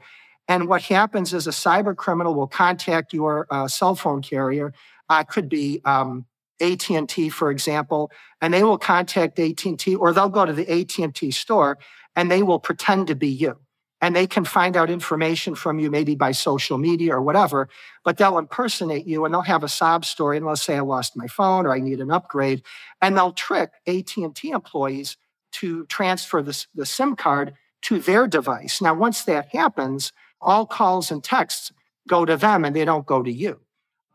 [0.49, 4.75] And what happens is a cyber criminal will contact your uh, cell phone carrier.
[5.09, 6.27] Uh, could be um,
[6.61, 8.11] AT&T, for example,
[8.41, 11.79] and they will contact AT&T or they'll go to the AT&T store
[12.17, 13.59] and they will pretend to be you
[14.05, 17.69] and they can find out information from you maybe by social media or whatever
[18.05, 21.17] but they'll impersonate you and they'll have a sob story and they'll say i lost
[21.17, 22.63] my phone or i need an upgrade.
[23.01, 25.17] And they'll trick at&t employees
[25.53, 28.81] to transfer the, the sim card to their device.
[28.83, 31.73] Now once that happens all calls and texts
[32.07, 33.61] go to them and they don't go to you.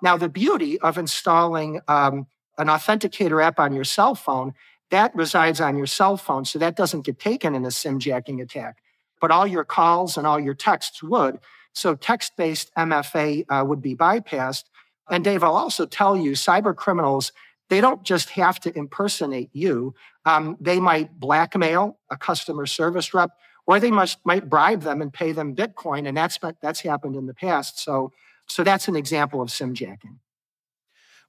[0.02, 2.28] Now the beauty of installing um,
[2.58, 4.54] an authenticator app on your cell phone
[4.92, 8.40] that resides on your cell phone so that doesn't get taken in a sim jacking
[8.40, 8.78] attack
[9.20, 11.40] but all your calls and all your texts would.
[11.74, 14.66] So text based MFA uh, would be bypassed.
[15.10, 17.32] And Dave, I'll also tell you cyber criminals,
[17.70, 19.94] they don't just have to impersonate you.
[20.26, 23.32] Um, they might blackmail a customer service rep,
[23.66, 26.08] or they must might bribe them and pay them Bitcoin.
[26.08, 27.80] And that's that's happened in the past.
[27.80, 28.12] So
[28.48, 30.18] so that's an example of simjacking.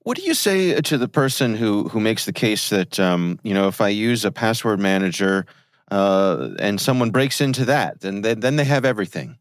[0.03, 3.53] What do you say to the person who who makes the case that um, you
[3.53, 5.47] know if I use a password manager
[5.91, 9.38] uh, and someone breaks into that, and then, then they have everything.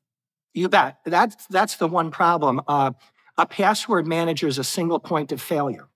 [0.53, 0.97] You bet.
[1.05, 2.61] That's that's the one problem.
[2.67, 2.91] Uh,
[3.37, 5.87] a password manager is a single point of failure.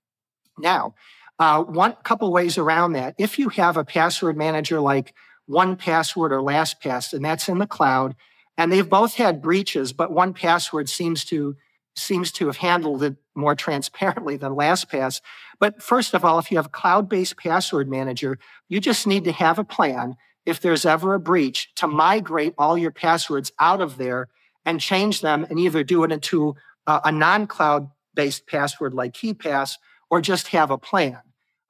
[0.58, 0.94] Now,
[1.38, 3.14] uh, one couple ways around that.
[3.18, 5.14] If you have a password manager like
[5.48, 8.14] 1Password or LastPass, and that's in the cloud,
[8.56, 11.56] and they've both had breaches, but 1Password seems to
[11.96, 15.20] seems to have handled it more transparently than LastPass.
[15.60, 18.38] But first of all, if you have a cloud-based password manager,
[18.68, 20.16] you just need to have a plan
[20.46, 24.28] if there's ever a breach to migrate all your passwords out of there
[24.64, 26.54] and change them and either do it into
[26.86, 29.76] a, non cloud based password like KeePass
[30.10, 31.18] or just have a plan.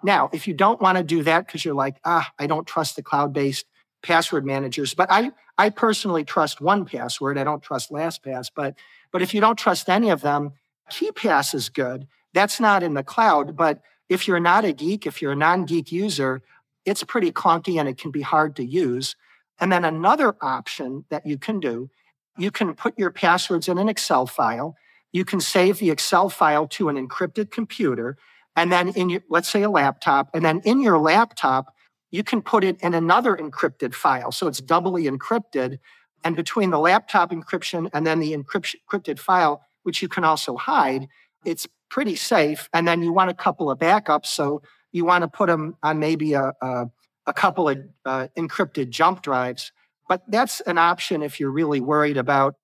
[0.02, 2.96] Now, if you don't want to do that because you're like, ah, I don't trust
[2.96, 3.64] the cloud based
[4.02, 7.38] password managers, but I, I personally trust 1Password.
[7.38, 8.74] I don't trust LastPass, but,
[9.12, 10.52] but if you don't trust any of them,
[10.90, 12.06] KeePass is good.
[12.34, 15.64] That's not in the cloud, but if you're not a geek, if you're a non
[15.64, 16.42] geek user,
[16.84, 19.16] it's pretty clunky and it can be hard to use.
[19.60, 21.90] And then another option that you can do,
[22.36, 24.74] you can put your passwords in an Excel file.
[25.12, 28.16] You can save the Excel file to an encrypted computer.
[28.56, 31.72] And then in your, let's say a laptop, and then in your laptop,
[32.10, 34.30] you can put it in another encrypted file.
[34.30, 35.78] So it's doubly encrypted.
[36.22, 41.08] And between the laptop encryption and then the encrypted file, which you can also hide,
[41.44, 42.68] it's pretty safe.
[42.72, 44.26] And then you want a couple of backups.
[44.26, 44.62] So
[44.94, 46.86] you want to put them on maybe a, a,
[47.26, 49.72] a couple of uh, encrypted jump drives.
[50.08, 52.54] But that's an option if you're really worried about,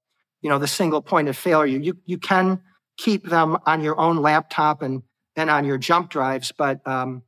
[0.41, 1.79] you know, the single point of failure.
[1.79, 2.63] You, you can
[2.97, 5.03] keep them on your own laptop and,
[5.35, 6.53] and on your jump drives.
[6.53, 7.23] But um,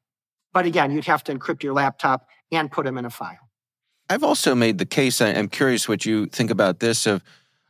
[0.53, 3.39] but again, you'd have to encrypt your laptop and put them in a file.
[4.11, 7.23] I've also made the case, I'm curious what you think about this, of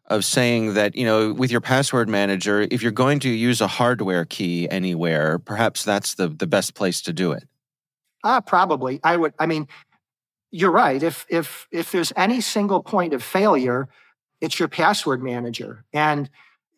[0.07, 3.67] of saying that, you know, with your password manager, if you're going to use a
[3.67, 7.45] hardware key anywhere, perhaps that's the, the best place to do it.
[8.25, 9.01] Ah, uh, probably.
[9.03, 9.69] I would I mean,
[10.51, 11.03] you're right.
[11.03, 13.89] If if if there's any single point of failure,
[14.41, 15.85] it's your password manager.
[15.93, 16.29] And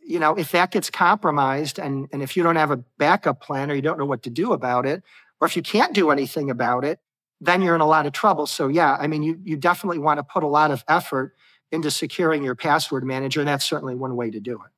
[0.07, 3.71] you know, if that gets compromised and, and if you don't have a backup plan
[3.71, 5.03] or you don't know what to do about it,
[5.41, 7.01] or if you can't do anything about it,
[7.41, 8.47] then you're in a lot of trouble.
[8.47, 11.35] So yeah, I mean, you, you definitely want to put a lot of effort
[11.75, 13.41] into securing your password manager.
[13.41, 14.71] And that's certainly one way to do it.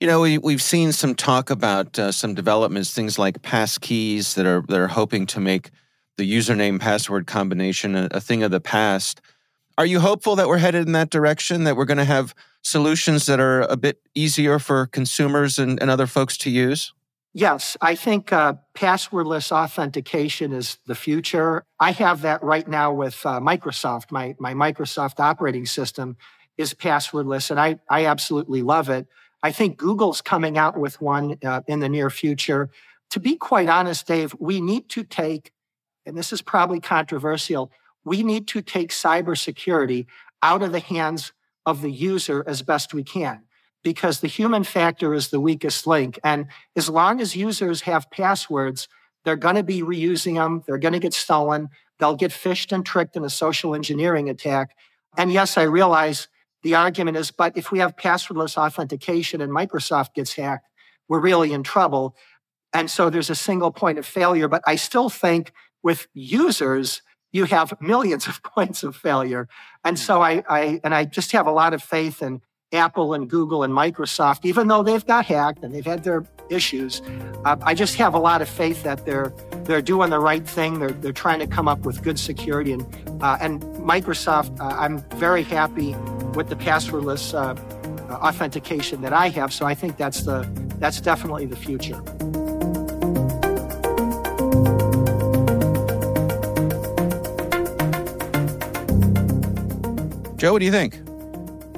[0.00, 4.34] You know, we, we've seen some talk about uh, some developments, things like pass keys
[4.34, 5.70] that are, that are hoping to make
[6.16, 9.20] the username password combination a, a thing of the past.
[9.78, 13.26] Are you hopeful that we're headed in that direction, that we're going to have solutions
[13.26, 16.92] that are a bit easier for consumers and, and other folks to use?
[17.32, 21.64] Yes, I think uh, passwordless authentication is the future.
[21.78, 24.10] I have that right now with uh, Microsoft.
[24.10, 26.16] My, my Microsoft operating system
[26.58, 29.06] is passwordless, and I, I absolutely love it.
[29.44, 32.68] I think Google's coming out with one uh, in the near future.
[33.10, 35.52] To be quite honest, Dave, we need to take,
[36.04, 37.70] and this is probably controversial,
[38.04, 40.06] we need to take cybersecurity
[40.42, 41.32] out of the hands
[41.64, 43.42] of the user as best we can
[43.82, 46.18] because the human factor is the weakest link.
[46.22, 48.88] And as long as users have passwords,
[49.24, 50.62] they're going to be reusing them.
[50.66, 51.68] They're going to get stolen.
[51.98, 54.76] They'll get phished and tricked in a social engineering attack.
[55.16, 56.28] And yes, I realize
[56.62, 60.68] the argument is, but if we have passwordless authentication and Microsoft gets hacked,
[61.08, 62.16] we're really in trouble.
[62.72, 64.48] And so there's a single point of failure.
[64.48, 65.52] But I still think
[65.82, 67.02] with users,
[67.32, 69.48] you have millions of points of failure.
[69.84, 70.02] And hmm.
[70.02, 72.40] so I, I and I just have a lot of faith in
[72.72, 77.02] Apple and Google and Microsoft, even though they've got hacked and they've had their issues,
[77.44, 79.32] uh, I just have a lot of faith that they're
[79.64, 80.78] they're doing the right thing.
[80.78, 82.82] They're they're trying to come up with good security and
[83.22, 84.60] uh, and Microsoft.
[84.60, 85.94] Uh, I'm very happy
[86.34, 87.56] with the passwordless uh,
[88.14, 89.52] authentication that I have.
[89.52, 90.48] So I think that's the
[90.78, 92.00] that's definitely the future.
[100.36, 101.09] Joe, what do you think?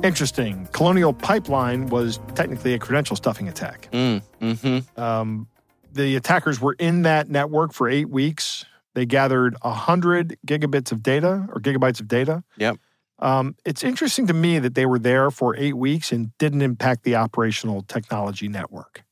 [0.02, 0.66] Interesting.
[0.72, 3.88] Colonial Pipeline was technically a credential stuffing attack.
[3.92, 5.00] Mm, mm-hmm.
[5.00, 5.46] um,
[5.92, 8.64] the attackers were in that network for eight weeks.
[8.94, 12.42] They gathered 100 gigabits of data or gigabytes of data.
[12.56, 12.78] Yep.
[13.20, 17.04] Um, it's interesting to me that they were there for eight weeks and didn't impact
[17.04, 19.04] the operational technology network.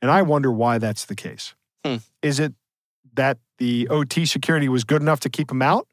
[0.00, 1.54] And I wonder why that's the case.
[1.84, 1.96] Hmm.
[2.22, 2.54] Is it
[3.14, 5.86] that the OT security was good enough to keep them out?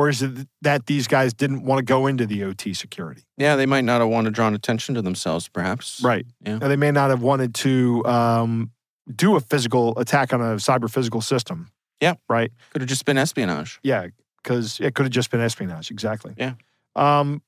[0.00, 3.24] Or is it that these guys didn't want to go into the OT security?
[3.36, 6.00] Yeah, they might not have wanted to draw attention to themselves, perhaps.
[6.02, 6.24] Right.
[6.42, 6.52] Yeah.
[6.52, 8.70] And they may not have wanted to um,
[9.14, 11.68] do a physical attack on a cyber physical system.
[12.00, 12.14] Yeah.
[12.30, 12.50] Right.
[12.72, 13.78] Could have just been espionage.
[13.82, 14.06] Yeah,
[14.42, 15.90] because it could have just been espionage.
[15.90, 16.32] Exactly.
[16.38, 16.54] Yeah.
[16.96, 17.42] Um,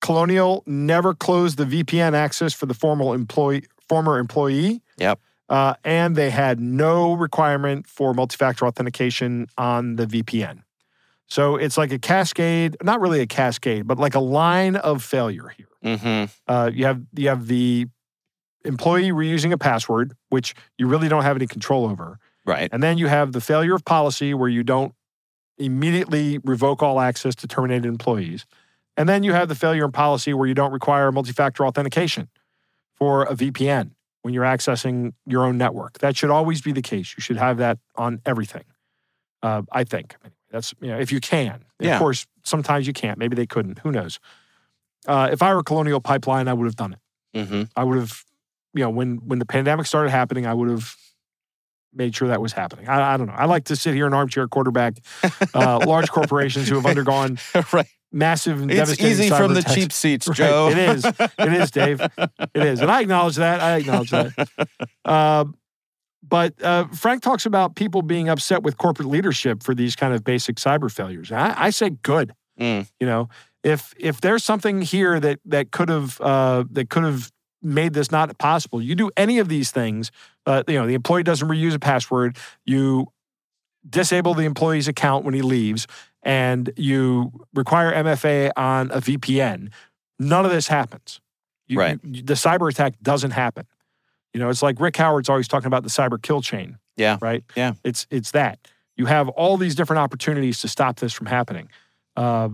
[0.00, 4.80] Colonial never closed the VPN access for the formal employee, former employee.
[4.96, 5.20] Yep.
[5.50, 10.62] Uh, and they had no requirement for multi-factor authentication on the VPN.
[11.30, 15.48] So it's like a cascade, not really a cascade, but like a line of failure
[15.56, 15.68] here.
[15.84, 16.24] Mm-hmm.
[16.46, 17.86] Uh, you have you have the
[18.64, 22.18] employee reusing a password, which you really don't have any control over.
[22.44, 22.68] Right.
[22.72, 24.92] And then you have the failure of policy where you don't
[25.56, 28.44] immediately revoke all access to terminated employees.
[28.96, 32.28] And then you have the failure in policy where you don't require multi-factor authentication
[32.94, 35.98] for a VPN when you're accessing your own network.
[35.98, 37.14] That should always be the case.
[37.16, 38.64] You should have that on everything.
[39.42, 40.16] Uh, I think.
[40.50, 41.64] That's you know, if you can.
[41.78, 41.94] Yeah.
[41.94, 43.18] Of course, sometimes you can't.
[43.18, 43.78] Maybe they couldn't.
[43.80, 44.18] Who knows?
[45.06, 47.38] Uh, if I were Colonial Pipeline, I would have done it.
[47.38, 47.62] Mm-hmm.
[47.76, 48.24] I would have,
[48.74, 50.94] you know, when when the pandemic started happening, I would have
[51.94, 52.88] made sure that was happening.
[52.88, 53.32] I, I don't know.
[53.36, 54.98] I like to sit here and armchair quarterback
[55.54, 57.38] uh, large corporations who have undergone
[57.72, 57.86] right.
[58.12, 59.10] massive and it's devastating.
[59.12, 59.74] easy from the attacks.
[59.74, 60.36] cheap seats, Right.
[60.36, 60.68] Joe.
[60.70, 61.04] It is.
[61.04, 62.00] It is, Dave.
[62.00, 63.60] It is, and I acknowledge that.
[63.60, 64.48] I acknowledge that.
[65.04, 65.44] Uh,
[66.22, 70.22] but uh, Frank talks about people being upset with corporate leadership for these kind of
[70.24, 71.32] basic cyber failures.
[71.32, 72.34] I, I say good.
[72.58, 72.88] Mm.
[73.00, 73.28] You know,
[73.64, 77.30] if if there's something here that that could have uh, that could have
[77.62, 80.10] made this not possible, you do any of these things.
[80.46, 82.36] Uh, you know, the employee doesn't reuse a password.
[82.64, 83.06] You
[83.88, 85.86] disable the employee's account when he leaves
[86.22, 89.70] and you require MFA on a VPN,
[90.18, 91.18] none of this happens.
[91.66, 91.98] You, Right.
[92.02, 93.64] you- the cyber attack doesn't happen.
[94.32, 97.18] You know, it's like Rick Howard's always talking about the cyber kill chain, Yeah.
[97.20, 97.42] right?
[97.56, 97.74] Yeah.
[97.84, 98.58] It's it's that
[98.96, 101.68] you have all these different opportunities to stop this from happening.
[102.16, 102.50] Uh,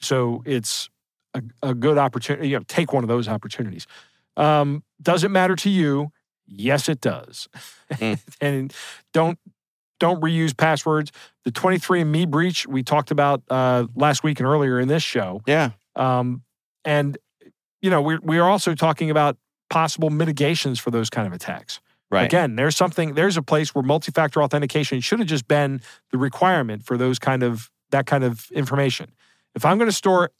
[0.00, 0.88] so it's
[1.34, 2.48] a, a good opportunity.
[2.48, 3.86] You know, take one of those opportunities.
[4.36, 6.12] Um, does it matter to you?
[6.46, 7.48] Yes, it does.
[7.92, 8.20] Mm.
[8.40, 8.74] and
[9.12, 9.38] don't
[10.00, 11.12] don't reuse passwords.
[11.44, 15.42] The 23andMe breach we talked about uh, last week and earlier in this show.
[15.46, 15.70] Yeah.
[15.94, 16.42] Um,
[16.84, 17.16] and
[17.80, 19.36] you know, we're we are also talking about
[19.72, 21.80] possible mitigations for those kind of attacks.
[22.10, 22.24] Right.
[22.24, 26.84] Again, there's something there's a place where multi-factor authentication should have just been the requirement
[26.84, 29.12] for those kind of that kind of information.
[29.54, 30.30] If I'm going to store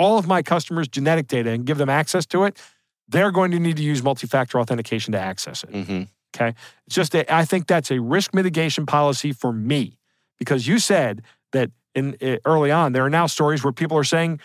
[0.00, 2.60] all of my customers' genetic data and give them access to it,
[3.08, 5.70] they're going to need to use multi-factor authentication to access it.
[5.70, 6.02] hmm
[6.34, 6.54] Okay.
[6.86, 9.96] It's just a, I think that's a risk mitigation policy for me
[10.38, 14.04] because you said that in uh, early on there are now stories where people are
[14.04, 14.40] saying,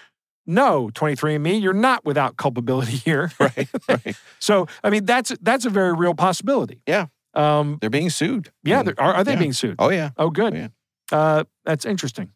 [0.52, 3.68] "No, 23andMe, you're not without culpability here." Right.
[3.90, 4.16] Right.
[4.40, 6.82] so, I mean, that's that's a very real possibility.
[6.86, 7.08] Yeah.
[7.34, 8.52] Um, They're being sued.
[8.64, 8.84] yeah.
[8.84, 8.96] Mm.
[8.98, 9.40] Are, are they Yeah.
[9.40, 9.76] being sued?
[9.80, 10.10] Oh yeah.
[10.18, 10.54] Oh, good.
[10.54, 10.68] Yeah.
[11.12, 12.32] Uh, that's interesting.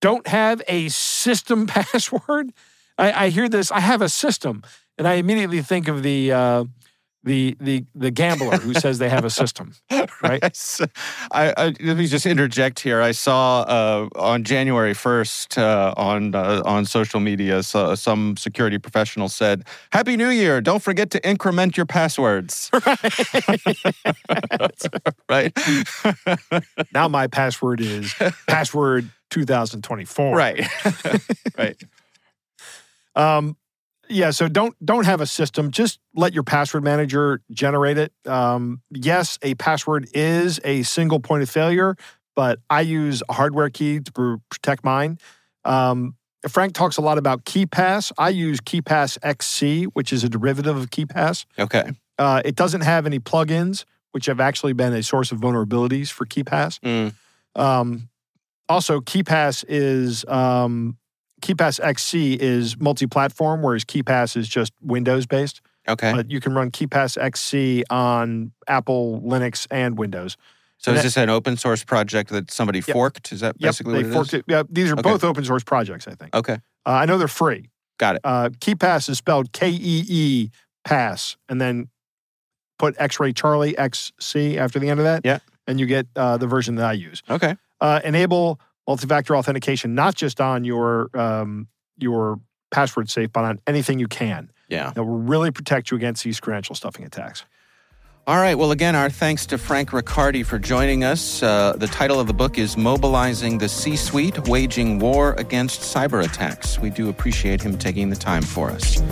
[0.00, 2.52] Don't have a system password.
[2.98, 3.72] I, I hear this.
[3.72, 4.62] I have a system,
[4.98, 6.64] and I immediately think of the uh,
[7.24, 9.72] the the the gambler who says they have a system.
[10.22, 10.42] Right.
[10.42, 10.80] I s-
[11.32, 13.02] I, I- let me just interject here.
[13.02, 18.78] I saw uh, on January first uh, on uh, on social media, so, some security
[18.78, 20.60] professional said, "Happy New Year!
[20.62, 22.70] Don't forget to increment your passwords."
[25.28, 25.52] Right.
[25.62, 26.64] right.
[26.92, 28.14] Now my password is
[28.46, 30.36] password 2024.
[30.36, 30.66] right.
[31.58, 31.76] right.
[33.16, 33.56] Um,
[34.08, 34.30] yeah.
[34.30, 35.70] So don't don't have a system.
[35.70, 38.12] Just let your password manager generate it.
[38.26, 41.96] Um, yes, a password is a single point of failure,
[42.34, 45.18] but I use a hardware key to protect mine.
[45.64, 46.16] Um,
[46.48, 48.12] Frank talks a lot about KeePass.
[48.18, 51.46] I use KeePass XC, which is a derivative of KeePass.
[51.58, 51.90] Okay.
[52.18, 56.26] Uh, it doesn't have any plugins, which have actually been a source of vulnerabilities for
[56.26, 56.80] KeePass.
[56.80, 57.14] Mm.
[57.60, 58.08] Um,
[58.68, 60.96] also, KeePass is um,
[61.44, 65.60] KeePass XC is multi-platform, whereas KeePass is just Windows based.
[65.86, 66.12] Okay.
[66.12, 70.36] But you can run KeePass XC on Apple, Linux, and Windows.
[70.78, 72.92] so and is that- this an open source project that somebody Yep.
[72.94, 73.32] forked?
[73.32, 74.40] Is that basically they what it forked is?
[74.40, 74.44] it.
[74.48, 75.02] Yeah, these are Okay.
[75.02, 76.06] both open source projects.
[76.08, 76.34] I think.
[76.34, 76.54] Okay.
[76.86, 77.70] Uh, I know they're free.
[77.98, 78.20] Got it.
[78.24, 80.50] Uh, KeePass is spelled K E E
[80.84, 81.88] Pass, and then
[82.78, 85.22] put X-ray Charlie XC after the end of that.
[85.24, 85.38] Yeah.
[85.66, 87.22] and you get uh, the version that I use.
[87.30, 87.56] Okay.
[87.80, 91.68] uh, enable multi-factor authentication not just on your um,
[91.98, 94.50] your password safe, but on anything you can.
[94.68, 94.90] Yeah.
[94.94, 97.44] That will really protect you against these credential stuffing attacks.
[98.26, 98.54] All right.
[98.54, 101.42] Well, again, our thanks to Frank Riccardi for joining us.
[101.42, 106.24] Uh, the title of the book is Mobilizing the C Suite Waging War Against Cyber
[106.24, 106.78] Attacks.
[106.78, 109.02] We do appreciate him taking the time for us.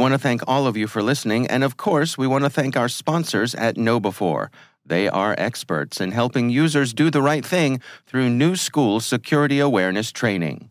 [0.00, 2.76] Want to thank all of you for listening, and of course, we want to thank
[2.76, 4.48] our sponsors at KnowBe4.
[4.84, 10.10] They are experts in helping users do the right thing through new school security awareness
[10.10, 10.70] training.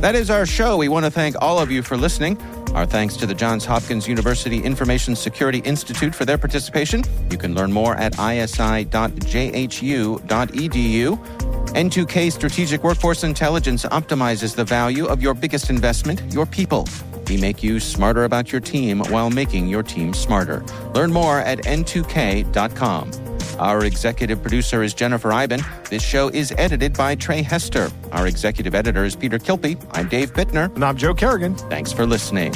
[0.00, 0.76] That is our show.
[0.76, 2.36] We want to thank all of you for listening.
[2.74, 7.04] Our thanks to the Johns Hopkins University Information Security Institute for their participation.
[7.30, 8.94] You can learn more at isi.jhu.edu.
[11.74, 16.88] N2K Strategic Workforce Intelligence optimizes the value of your biggest investment, your people.
[17.28, 20.64] We make you smarter about your team while making your team smarter.
[20.94, 23.33] Learn more at n2k.com.
[23.58, 25.60] Our executive producer is Jennifer Eiben.
[25.90, 27.90] This show is edited by Trey Hester.
[28.12, 29.76] Our executive editor is Peter Kilpie.
[29.92, 30.74] I'm Dave Bittner.
[30.74, 31.54] And I'm Joe Carrigan.
[31.54, 32.52] Thanks for listening.